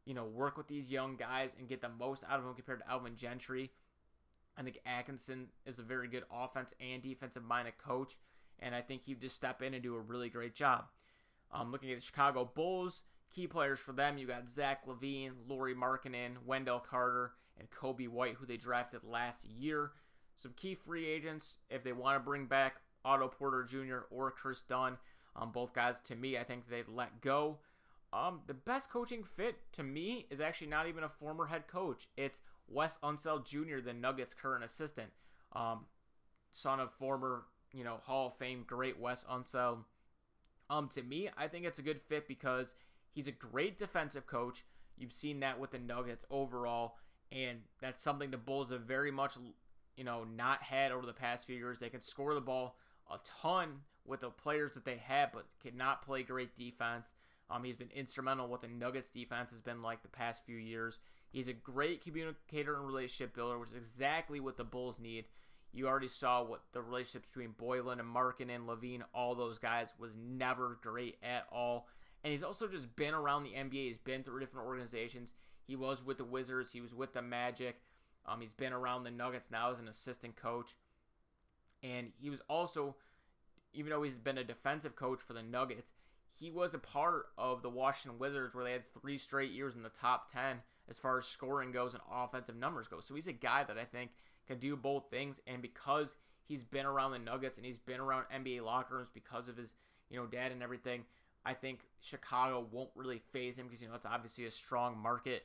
you 0.04 0.14
know, 0.14 0.24
work 0.24 0.56
with 0.56 0.68
these 0.68 0.90
young 0.90 1.16
guys 1.16 1.54
and 1.58 1.68
get 1.68 1.80
the 1.80 1.88
most 1.88 2.24
out 2.28 2.38
of 2.38 2.44
them 2.44 2.54
compared 2.54 2.80
to 2.80 2.90
Alvin 2.90 3.16
Gentry. 3.16 3.70
I 4.58 4.62
think 4.62 4.78
Atkinson 4.86 5.48
is 5.64 5.78
a 5.78 5.82
very 5.82 6.08
good 6.08 6.24
offense 6.32 6.74
and 6.80 7.02
defensive 7.02 7.44
minded 7.44 7.76
coach, 7.78 8.16
and 8.58 8.74
I 8.74 8.80
think 8.80 9.02
he'd 9.02 9.20
just 9.20 9.36
step 9.36 9.62
in 9.62 9.74
and 9.74 9.82
do 9.82 9.94
a 9.94 10.00
really 10.00 10.28
great 10.28 10.54
job. 10.54 10.86
Um, 11.52 11.70
looking 11.70 11.90
at 11.90 11.96
the 11.96 12.02
Chicago 12.02 12.50
Bulls, 12.54 13.02
key 13.34 13.46
players 13.46 13.78
for 13.78 13.92
them, 13.92 14.18
you 14.18 14.26
got 14.26 14.48
Zach 14.48 14.86
LaVine, 14.86 15.32
Lauri 15.46 15.74
Markkanen, 15.74 16.44
Wendell 16.44 16.80
Carter, 16.80 17.32
and 17.58 17.70
Coby 17.70 18.08
White, 18.08 18.34
who 18.34 18.46
they 18.46 18.56
drafted 18.56 19.04
last 19.04 19.44
year. 19.44 19.92
Some 20.34 20.52
key 20.56 20.74
free 20.74 21.06
agents, 21.06 21.58
if 21.70 21.82
they 21.82 21.92
want 21.92 22.16
to 22.16 22.24
bring 22.24 22.46
back 22.46 22.76
Otto 23.04 23.28
Porter 23.28 23.62
Jr. 23.62 24.00
or 24.10 24.30
Kris 24.30 24.62
Dunn, 24.62 24.98
um, 25.34 25.52
both 25.52 25.72
guys, 25.74 26.00
to 26.02 26.16
me, 26.16 26.38
I 26.38 26.44
think 26.44 26.68
they'd 26.68 26.88
let 26.88 27.20
go. 27.20 27.58
Um, 28.12 28.40
the 28.46 28.54
best 28.54 28.90
coaching 28.90 29.24
fit 29.24 29.56
to 29.72 29.82
me 29.82 30.26
is 30.30 30.40
actually 30.40 30.68
not 30.68 30.88
even 30.88 31.04
a 31.04 31.08
former 31.08 31.46
head 31.46 31.66
coach. 31.66 32.08
It's 32.16 32.40
Wes 32.68 32.98
Unseld 33.02 33.46
Jr., 33.46 33.80
the 33.84 33.92
Nuggets' 33.92 34.34
current 34.34 34.64
assistant, 34.64 35.10
um, 35.52 35.86
son 36.50 36.80
of 36.80 36.90
former, 36.92 37.44
you 37.72 37.84
know, 37.84 37.98
Hall 38.04 38.28
of 38.28 38.34
Fame 38.34 38.64
great 38.66 38.98
Wes 38.98 39.24
Unseld. 39.24 39.84
Um, 40.68 40.88
to 40.88 41.02
me, 41.02 41.28
I 41.36 41.48
think 41.48 41.64
it's 41.64 41.78
a 41.78 41.82
good 41.82 42.00
fit 42.00 42.26
because 42.26 42.74
he's 43.12 43.28
a 43.28 43.32
great 43.32 43.78
defensive 43.78 44.26
coach. 44.26 44.64
You've 44.96 45.12
seen 45.12 45.40
that 45.40 45.60
with 45.60 45.70
the 45.70 45.78
Nuggets 45.78 46.24
overall, 46.30 46.96
and 47.30 47.60
that's 47.80 48.02
something 48.02 48.30
the 48.30 48.38
Bulls 48.38 48.70
have 48.70 48.82
very 48.82 49.10
much, 49.10 49.34
you 49.96 50.04
know, 50.04 50.24
not 50.24 50.62
had 50.62 50.90
over 50.90 51.06
the 51.06 51.12
past 51.12 51.46
few 51.46 51.56
years. 51.56 51.78
They 51.78 51.88
can 51.88 52.00
score 52.00 52.34
the 52.34 52.40
ball 52.40 52.76
a 53.10 53.18
ton 53.24 53.80
with 54.04 54.20
the 54.20 54.30
players 54.30 54.74
that 54.74 54.84
they 54.84 54.96
have, 54.96 55.32
but 55.32 55.46
cannot 55.62 56.02
play 56.02 56.22
great 56.22 56.56
defense. 56.56 57.12
Um, 57.48 57.62
he's 57.64 57.76
been 57.76 57.90
instrumental 57.94 58.48
what 58.48 58.62
the 58.62 58.68
Nuggets 58.68 59.10
defense 59.10 59.50
has 59.50 59.60
been 59.60 59.82
like 59.82 60.02
the 60.02 60.08
past 60.08 60.44
few 60.44 60.56
years. 60.56 60.98
He's 61.30 61.48
a 61.48 61.52
great 61.52 62.02
communicator 62.02 62.76
and 62.76 62.86
relationship 62.86 63.34
builder, 63.34 63.58
which 63.58 63.70
is 63.70 63.76
exactly 63.76 64.40
what 64.40 64.56
the 64.56 64.64
Bulls 64.64 64.98
need. 64.98 65.26
You 65.72 65.88
already 65.88 66.08
saw 66.08 66.42
what 66.42 66.62
the 66.72 66.80
relationships 66.80 67.28
between 67.28 67.52
Boylen 67.52 67.98
and 68.00 68.08
Markin 68.08 68.48
and 68.48 68.66
LaVine, 68.66 69.02
all 69.12 69.34
those 69.34 69.58
guys, 69.58 69.92
was 69.98 70.16
never 70.16 70.78
great 70.82 71.18
at 71.22 71.46
all. 71.52 71.88
And 72.24 72.32
he's 72.32 72.42
also 72.42 72.66
just 72.66 72.96
been 72.96 73.12
around 73.12 73.44
the 73.44 73.50
NBA. 73.50 73.88
He's 73.88 73.98
been 73.98 74.22
through 74.22 74.40
different 74.40 74.66
organizations. 74.66 75.32
He 75.66 75.76
was 75.76 76.04
with 76.04 76.18
the 76.18 76.24
Wizards. 76.24 76.72
He 76.72 76.80
was 76.80 76.94
with 76.94 77.12
the 77.12 77.22
Magic. 77.22 77.80
Um, 78.24 78.40
he's 78.40 78.54
been 78.54 78.72
around 78.72 79.04
the 79.04 79.10
Nuggets 79.10 79.50
now 79.50 79.70
as 79.70 79.78
an 79.78 79.88
assistant 79.88 80.36
coach. 80.36 80.74
And 81.82 82.12
he 82.18 82.30
was 82.30 82.40
also, 82.48 82.96
even 83.74 83.90
though 83.90 84.02
he's 84.02 84.16
been 84.16 84.38
a 84.38 84.44
defensive 84.44 84.96
coach 84.96 85.20
for 85.20 85.34
the 85.34 85.42
Nuggets, 85.42 85.92
he 86.32 86.50
was 86.50 86.74
a 86.74 86.78
part 86.78 87.26
of 87.36 87.62
the 87.62 87.70
Washington 87.70 88.18
Wizards 88.18 88.54
where 88.54 88.64
they 88.64 88.72
had 88.72 88.84
three 89.00 89.18
straight 89.18 89.52
years 89.52 89.76
in 89.76 89.82
the 89.82 89.88
top 89.88 90.30
10 90.32 90.62
as 90.88 90.98
far 90.98 91.18
as 91.18 91.26
scoring 91.26 91.72
goes 91.72 91.94
and 91.94 92.02
offensive 92.12 92.56
numbers 92.56 92.88
go. 92.88 93.00
So 93.00 93.14
he's 93.14 93.26
a 93.26 93.32
guy 93.32 93.64
that 93.64 93.78
I 93.78 93.84
think 93.84 94.10
can 94.46 94.58
do 94.58 94.76
both 94.76 95.10
things. 95.10 95.40
And 95.46 95.60
because 95.60 96.16
he's 96.44 96.64
been 96.64 96.86
around 96.86 97.12
the 97.12 97.18
Nuggets 97.18 97.56
and 97.58 97.66
he's 97.66 97.78
been 97.78 98.00
around 98.00 98.26
NBA 98.34 98.64
locker 98.64 98.96
rooms 98.96 99.10
because 99.12 99.48
of 99.48 99.56
his, 99.56 99.74
you 100.10 100.18
know, 100.18 100.26
dad 100.26 100.52
and 100.52 100.62
everything, 100.62 101.04
I 101.44 101.54
think 101.54 101.80
Chicago 102.00 102.66
won't 102.70 102.90
really 102.94 103.22
phase 103.32 103.56
him 103.56 103.66
because, 103.66 103.82
you 103.82 103.88
know, 103.88 103.94
it's 103.94 104.06
obviously 104.06 104.46
a 104.46 104.50
strong 104.50 104.98
market. 104.98 105.44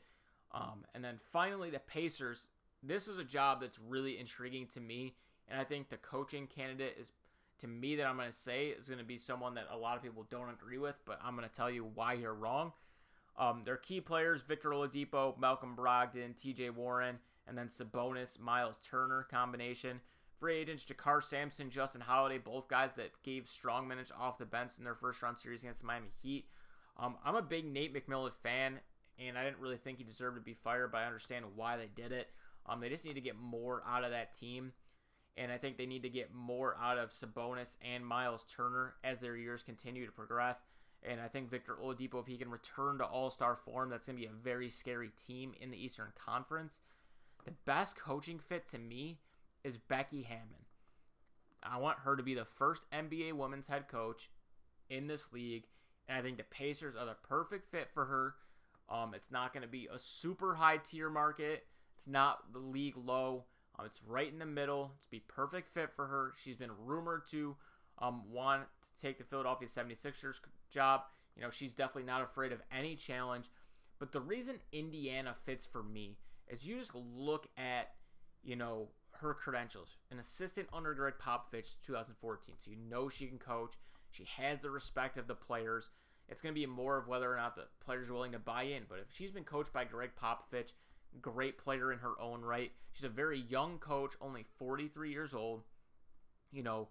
Um, 0.52 0.86
and 0.94 1.04
then 1.04 1.20
finally, 1.32 1.70
the 1.70 1.80
Pacers. 1.80 2.50
This 2.84 3.08
is 3.08 3.20
a 3.20 3.24
job 3.24 3.62
that's 3.62 3.78
really 3.78 4.18
intriguing 4.18 4.66
to 4.74 4.80
me. 4.80 5.14
And 5.48 5.60
I 5.60 5.64
think 5.64 5.90
the 5.90 5.98
coaching 5.98 6.48
candidate 6.48 6.98
is, 7.00 7.12
to 7.60 7.68
me, 7.68 7.96
that 7.98 8.08
I'm 8.08 8.18
going 8.18 8.32
to 8.32 8.36
say 8.36 8.68
is 8.68 8.88
going 8.88 8.98
to 8.98 9.06
be 9.06 9.20
someone 9.20 9.54
that 9.56 9.68
a 9.72 9.78
lot 9.78 9.96
of 9.98 10.02
people 10.02 10.26
don't 10.30 10.50
agree 10.50 10.80
with, 10.80 10.96
but 11.06 11.20
I'm 11.24 11.36
going 11.36 11.48
to 11.48 11.54
tell 11.54 11.70
you 11.70 11.88
why 11.94 12.14
you're 12.14 12.34
wrong. 12.34 12.74
Um, 13.38 13.64
their 13.64 13.78
key 13.78 14.02
players 14.02 14.44
Victor 14.44 14.70
Oladipo, 14.70 15.38
Malcolm 15.40 15.76
Brogdon, 15.76 16.36
TJ 16.36 16.72
Warren, 16.72 17.20
and 17.48 17.58
then 17.58 17.68
Sabonis, 17.68 18.40
Miles 18.40 18.80
Turner 18.80 19.28
combination. 19.30 20.02
Free 20.40 20.58
agents 20.58 20.86
JaKarr 20.86 21.24
Sampson, 21.24 21.70
Justin 21.70 22.02
Holiday, 22.02 22.40
both 22.40 22.68
guys 22.68 22.94
that 22.94 23.12
gave 23.24 23.48
strong 23.48 23.88
minutes 23.88 24.12
off 24.18 24.40
the 24.40 24.46
bench 24.46 24.74
in 24.78 24.84
their 24.84 24.96
first 24.96 25.22
round 25.22 25.38
series 25.38 25.62
against 25.62 25.82
the 25.82 25.88
Miami 25.88 26.10
Heat. 26.22 26.46
Um, 26.98 27.18
I'm 27.24 27.36
a 27.36 27.42
big 27.42 27.66
Nate 27.66 27.94
McMillan 27.94 28.34
fan, 28.34 28.80
and 29.20 29.38
I 29.38 29.44
didn't 29.44 29.60
really 29.60 29.78
think 29.78 29.98
he 29.98 30.04
deserved 30.04 30.38
to 30.38 30.42
be 30.42 30.54
fired, 30.54 30.92
but 30.92 31.00
I 31.00 31.06
understand 31.06 31.46
why 31.56 31.78
they 31.78 31.90
did 31.94 32.12
it. 32.12 32.30
Um, 32.66 32.80
they 32.80 32.90
just 32.90 33.06
need 33.06 33.16
to 33.16 33.22
get 33.22 33.38
more 33.38 33.84
out 33.88 34.04
of 34.04 34.12
that 34.12 34.38
team, 34.38 34.74
and 35.38 35.52
I 35.52 35.58
think 35.58 35.78
they 35.78 35.86
need 35.86 36.04
to 36.04 36.10
get 36.10 36.34
more 36.34 36.76
out 36.82 36.98
of 36.98 37.12
Sabonis 37.12 37.76
and 37.82 38.06
Miles 38.06 38.46
Turner 38.46 38.96
as 39.04 39.20
their 39.20 39.36
years 39.36 39.64
continue 39.64 40.06
to 40.06 40.12
progress. 40.12 40.64
And 41.04 41.20
I 41.20 41.28
think 41.28 41.50
Victor 41.50 41.76
Oladipo, 41.84 42.22
if 42.22 42.28
he 42.28 42.38
can 42.38 42.52
return 42.52 43.00
to 43.00 43.06
All 43.06 43.30
Star 43.30 43.56
form, 43.56 43.90
that's 43.90 44.06
going 44.06 44.18
to 44.18 44.22
be 44.22 44.28
a 44.28 44.44
very 44.44 44.70
scary 44.70 45.12
team 45.28 45.54
in 45.60 45.72
the 45.72 45.84
Eastern 45.84 46.14
Conference. 46.16 46.80
The 47.46 47.54
best 47.66 47.96
coaching 47.96 48.38
fit 48.38 48.68
to 48.68 48.78
me 48.78 49.20
is 49.64 49.78
Becky 49.78 50.24
Hammond. 50.24 50.66
I 51.64 51.78
want 51.78 52.00
her 52.00 52.16
to 52.16 52.24
be 52.24 52.34
the 52.34 52.46
first 52.46 52.86
NBA 52.92 53.34
women's 53.34 53.68
head 53.68 53.88
coach 53.88 54.30
in 54.90 55.08
this 55.08 55.32
league, 55.32 55.66
and 56.08 56.18
I 56.18 56.22
think 56.22 56.38
the 56.38 56.44
Pacers 56.44 56.96
are 56.96 57.06
the 57.06 57.16
perfect 57.28 57.72
fit 57.72 57.90
for 57.94 58.06
her. 58.06 58.36
Um, 58.90 59.14
it's 59.14 59.32
not 59.32 59.54
going 59.54 59.62
to 59.62 59.70
be 59.70 59.88
a 59.92 59.98
super 59.98 60.56
high 60.56 60.78
tier 60.78 61.10
market. 61.10 61.66
It's 61.96 62.08
not 62.08 62.52
the 62.52 62.60
league 62.60 62.98
low. 62.98 63.46
Um, 63.78 63.86
it's 63.86 64.02
right 64.06 64.32
in 64.32 64.40
the 64.40 64.46
middle. 64.46 64.94
It's 64.98 65.06
be 65.06 65.22
perfect 65.28 65.68
fit 65.68 65.92
for 65.96 66.08
her. 66.08 66.34
She's 66.44 66.58
been 66.58 66.72
rumored 66.84 67.26
to 67.32 67.56
um, 68.00 68.24
want 68.30 68.64
to 68.64 69.02
take 69.02 69.18
the 69.18 69.24
Philadelphia 69.24 69.68
76ers 69.68 70.40
job. 70.72 71.02
You 71.36 71.44
know, 71.44 71.50
she's 71.50 71.74
definitely 71.74 72.04
not 72.04 72.24
afraid 72.24 72.52
of 72.52 72.62
any 72.72 72.96
challenge. 72.96 73.46
But 74.00 74.12
the 74.12 74.22
reason 74.22 74.56
Indiana 74.72 75.36
fits 75.46 75.66
for 75.66 75.84
me 75.84 76.18
is 76.48 76.66
you 76.66 76.78
just 76.78 76.96
look 76.96 77.48
at, 77.58 77.92
you 78.44 78.56
know, 78.56 78.90
her 79.22 79.34
credentials. 79.34 79.98
An 80.10 80.20
assistant 80.20 80.68
under 80.74 80.94
Gregg 80.94 81.16
Popovich 81.22 81.76
2014. 81.86 82.56
So 82.58 82.72
you 82.72 82.78
know 82.78 83.10
she 83.10 83.28
can 83.28 83.38
coach. 83.38 83.74
She 84.10 84.26
has 84.38 84.60
the 84.60 84.72
respect 84.72 85.18
of 85.18 85.28
the 85.28 85.36
players. 85.36 85.90
It's 86.28 86.42
going 86.42 86.54
to 86.54 86.60
be 86.60 86.66
more 86.66 86.98
of 86.98 87.08
whether 87.08 87.32
or 87.32 87.38
not 87.38 87.56
the 87.56 87.68
players 87.84 88.10
are 88.10 88.14
willing 88.14 88.32
to 88.32 88.40
buy 88.40 88.64
in. 88.64 88.84
But 88.90 89.00
if 89.00 89.08
she's 89.12 89.32
been 89.32 89.44
coached 89.44 89.74
by 89.74 89.84
Gregg 89.84 90.12
Popovich, 90.22 90.72
great 91.22 91.58
player 91.58 91.92
in 91.92 92.00
her 92.00 92.20
own 92.20 92.42
right. 92.42 92.72
She's 92.92 93.04
a 93.04 93.10
very 93.10 93.40
young 93.40 93.78
coach, 93.80 94.16
only 94.22 94.46
43 94.58 95.12
years 95.12 95.34
old. 95.34 95.64
You 96.52 96.64
know, 96.64 96.90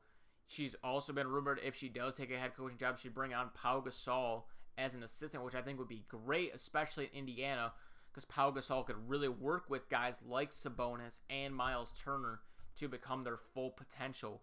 she's 0.50 0.74
also 0.82 1.12
been 1.12 1.28
rumored 1.28 1.60
if 1.64 1.76
she 1.76 1.88
does 1.88 2.16
take 2.16 2.32
a 2.32 2.38
head 2.38 2.56
coaching 2.56 2.76
job, 2.76 2.98
she'd 2.98 3.14
bring 3.14 3.32
on 3.32 3.50
Pau 3.54 3.80
Gasol 3.80 4.42
as 4.76 4.96
an 4.96 5.04
assistant, 5.04 5.44
which 5.44 5.54
I 5.54 5.62
think 5.62 5.78
would 5.78 5.88
be 5.88 6.04
great, 6.08 6.52
especially 6.52 7.08
in 7.12 7.20
Indiana, 7.20 7.72
because 8.10 8.24
Pau 8.24 8.50
Gasol 8.50 8.84
could 8.84 9.08
really 9.08 9.28
work 9.28 9.70
with 9.70 9.88
guys 9.88 10.18
like 10.26 10.50
Sabonis 10.50 11.20
and 11.30 11.54
Miles 11.54 11.92
Turner 11.92 12.40
to 12.78 12.88
become 12.88 13.22
their 13.22 13.36
full 13.36 13.70
potential. 13.70 14.42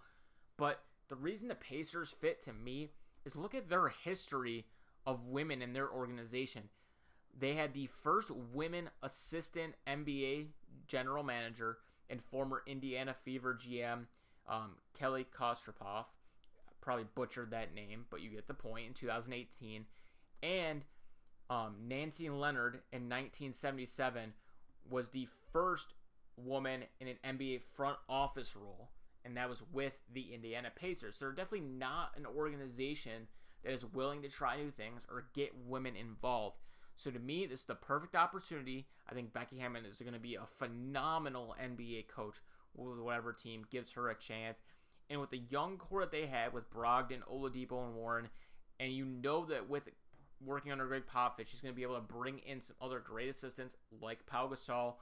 But 0.55 0.79
the 1.09 1.17
reason 1.17 1.49
the 1.49 1.55
Pacers 1.55 2.15
fit 2.17 2.41
to 2.43 2.53
me 2.53 2.91
is 3.25 3.35
look 3.35 3.53
at 3.53 3.67
their 3.67 3.89
history 3.89 4.65
of 5.05 5.25
women 5.25 5.61
in 5.61 5.73
their 5.73 5.91
organization. 5.91 6.69
They 7.37 7.55
had 7.55 7.73
the 7.73 7.87
first 7.87 8.31
women 8.31 8.91
assistant 9.03 9.75
NBA 9.85 10.47
general 10.87 11.23
manager 11.23 11.79
and 12.09 12.23
former 12.23 12.63
Indiana 12.65 13.13
Fever 13.13 13.59
GM 13.61 14.05
um, 14.47 14.71
Kelly 14.97 15.25
Kostropov. 15.37 16.05
Probably 16.81 17.05
butchered 17.15 17.51
that 17.51 17.75
name, 17.75 18.05
but 18.09 18.21
you 18.21 18.29
get 18.29 18.47
the 18.47 18.53
point 18.53 18.87
in 18.87 18.93
2018. 18.93 19.85
And 20.43 20.83
um, 21.49 21.75
Nancy 21.87 22.29
Leonard 22.29 22.75
in 22.91 23.09
1977 23.09 24.33
was 24.89 25.09
the 25.09 25.27
first 25.51 25.93
woman 26.37 26.83
in 26.99 27.07
an 27.07 27.37
NBA 27.37 27.61
front 27.75 27.97
office 28.07 28.55
role, 28.55 28.89
and 29.25 29.35
that 29.35 29.49
was 29.49 29.63
with 29.73 29.97
the 30.13 30.33
Indiana 30.33 30.69
Pacers. 30.73 31.15
So 31.15 31.25
they're 31.25 31.33
definitely 31.33 31.67
not 31.67 32.11
an 32.15 32.25
organization 32.25 33.27
that 33.63 33.73
is 33.73 33.85
willing 33.85 34.21
to 34.21 34.29
try 34.29 34.57
new 34.57 34.71
things 34.71 35.05
or 35.09 35.25
get 35.33 35.51
women 35.65 35.95
involved. 35.95 36.57
So 36.95 37.11
to 37.11 37.19
me, 37.19 37.45
this 37.45 37.59
is 37.59 37.65
the 37.65 37.75
perfect 37.75 38.15
opportunity. 38.15 38.87
I 39.09 39.13
think 39.13 39.33
Becky 39.33 39.59
Hammond 39.59 39.85
is 39.85 39.99
going 39.99 40.13
to 40.13 40.19
be 40.19 40.35
a 40.35 40.45
phenomenal 40.45 41.55
NBA 41.61 42.07
coach 42.07 42.37
whatever 42.73 43.33
team 43.33 43.65
gives 43.69 43.93
her 43.93 44.09
a 44.09 44.15
chance. 44.15 44.61
And 45.09 45.21
with 45.21 45.29
the 45.29 45.41
young 45.49 45.77
core 45.77 46.01
that 46.01 46.11
they 46.11 46.25
have 46.25 46.53
with 46.53 46.69
Brogdon, 46.69 47.21
Oladipo, 47.31 47.85
and 47.85 47.95
Warren, 47.95 48.29
and 48.79 48.91
you 48.91 49.05
know 49.05 49.45
that 49.45 49.69
with 49.69 49.89
working 50.45 50.71
under 50.71 50.85
Gregg 50.85 51.03
Popovich, 51.07 51.47
she's 51.47 51.61
going 51.61 51.73
to 51.73 51.75
be 51.75 51.83
able 51.83 51.95
to 51.95 52.01
bring 52.01 52.39
in 52.39 52.61
some 52.61 52.75
other 52.81 52.99
great 52.99 53.29
assistants 53.29 53.75
like 54.01 54.25
Pau 54.25 54.47
Gasol 54.47 54.95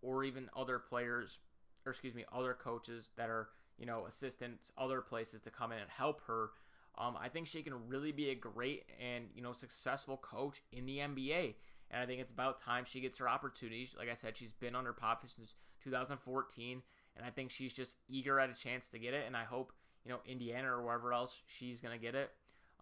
or 0.00 0.24
even 0.24 0.48
other 0.56 0.78
players, 0.78 1.38
or 1.84 1.90
excuse 1.90 2.14
me, 2.14 2.24
other 2.32 2.54
coaches 2.54 3.10
that 3.16 3.28
are, 3.28 3.48
you 3.78 3.86
know, 3.86 4.06
assistants, 4.06 4.72
other 4.78 5.00
places 5.00 5.40
to 5.42 5.50
come 5.50 5.72
in 5.72 5.78
and 5.78 5.90
help 5.90 6.22
her. 6.26 6.50
Um, 6.96 7.16
I 7.20 7.28
think 7.28 7.46
she 7.46 7.62
can 7.62 7.88
really 7.88 8.12
be 8.12 8.30
a 8.30 8.34
great 8.34 8.84
and, 9.00 9.26
you 9.34 9.42
know, 9.42 9.52
successful 9.52 10.16
coach 10.16 10.62
in 10.72 10.86
the 10.86 10.98
NBA. 10.98 11.54
And 11.90 12.02
I 12.02 12.06
think 12.06 12.20
it's 12.20 12.30
about 12.30 12.60
time 12.60 12.84
she 12.86 13.00
gets 13.00 13.18
her 13.18 13.28
opportunities. 13.28 13.94
Like 13.98 14.10
I 14.10 14.14
said, 14.14 14.36
she's 14.36 14.52
been 14.52 14.74
under 14.74 14.92
Popovich 14.92 15.36
since 15.36 15.54
2014. 15.82 16.82
And 17.18 17.26
I 17.26 17.30
think 17.30 17.50
she's 17.50 17.74
just 17.74 17.96
eager 18.08 18.40
at 18.40 18.48
a 18.48 18.54
chance 18.54 18.88
to 18.90 18.98
get 18.98 19.12
it. 19.12 19.24
And 19.26 19.36
I 19.36 19.44
hope, 19.44 19.72
you 20.04 20.10
know, 20.10 20.20
Indiana 20.24 20.72
or 20.72 20.82
wherever 20.82 21.12
else 21.12 21.42
she's 21.46 21.80
to 21.80 21.98
get 21.98 22.14
it 22.14 22.30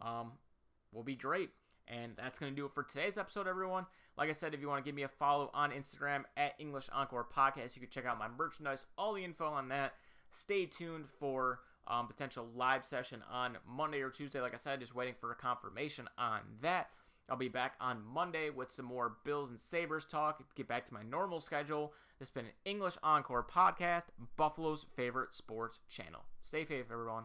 um, 0.01 0.33
will 0.93 1.03
be 1.03 1.17
great. 1.17 1.51
And 1.89 2.13
that's 2.17 2.39
going 2.39 2.53
to 2.53 2.57
do 2.57 2.67
it 2.67 2.73
for 2.73 2.83
today's 2.83 3.17
episode, 3.17 3.47
everyone. 3.49 3.87
Like 4.19 4.29
I 4.29 4.33
said, 4.33 4.55
if 4.55 4.61
you 4.61 4.69
want 4.69 4.85
to 4.85 4.89
give 4.89 4.95
me 4.95 5.03
a 5.03 5.09
follow 5.09 5.51
on 5.55 5.71
Instagram 5.71 6.25
at 6.37 6.55
English 6.59 6.89
Encore 6.93 7.27
Podcast, 7.35 7.77
you 7.77 7.81
can 7.81 7.91
check 7.91 8.07
out 8.07 8.19
my 8.19 8.29
merchandise, 8.29 8.87
all 8.99 9.15
the 9.15 9.25
info 9.25 9.47
on 9.47 9.69
that. 9.69 9.95
Stay 10.31 10.67
tuned 10.67 11.07
for 11.19 11.61
um, 11.87 12.09
potential 12.09 12.49
live 12.55 12.85
session 12.85 13.23
on 13.31 13.59
Monday 13.67 14.01
or 14.01 14.11
Tuesday. 14.11 14.41
Like 14.41 14.55
I 14.55 14.59
said, 14.59 14.81
just 14.81 14.95
waiting 14.95 15.15
for 15.19 15.31
a 15.31 15.37
confirmation 15.37 16.09
on 16.19 16.41
that. 16.63 16.91
I'll 17.29 17.37
be 17.37 17.49
back 17.49 17.75
on 17.81 18.05
Monday 18.05 18.51
with 18.51 18.71
some 18.71 18.87
more 18.87 19.17
Bills 19.25 19.51
and 19.51 19.61
Sabres 19.61 20.05
talk, 20.05 20.43
get 20.55 20.69
back 20.69 20.87
to 20.87 20.95
my 20.95 21.03
normal 21.03 21.41
schedule. 21.41 21.93
This 22.19 22.29
has 22.29 22.31
been 22.31 22.47
an 22.47 22.53
English 22.65 22.95
Encore 23.03 23.43
podcast, 23.45 24.05
Buffalo's 24.37 24.87
favorite 24.95 25.35
sports 25.35 25.81
channel. 25.89 26.25
Stay 26.41 26.65
safe, 26.65 26.87
everyone. 26.91 27.25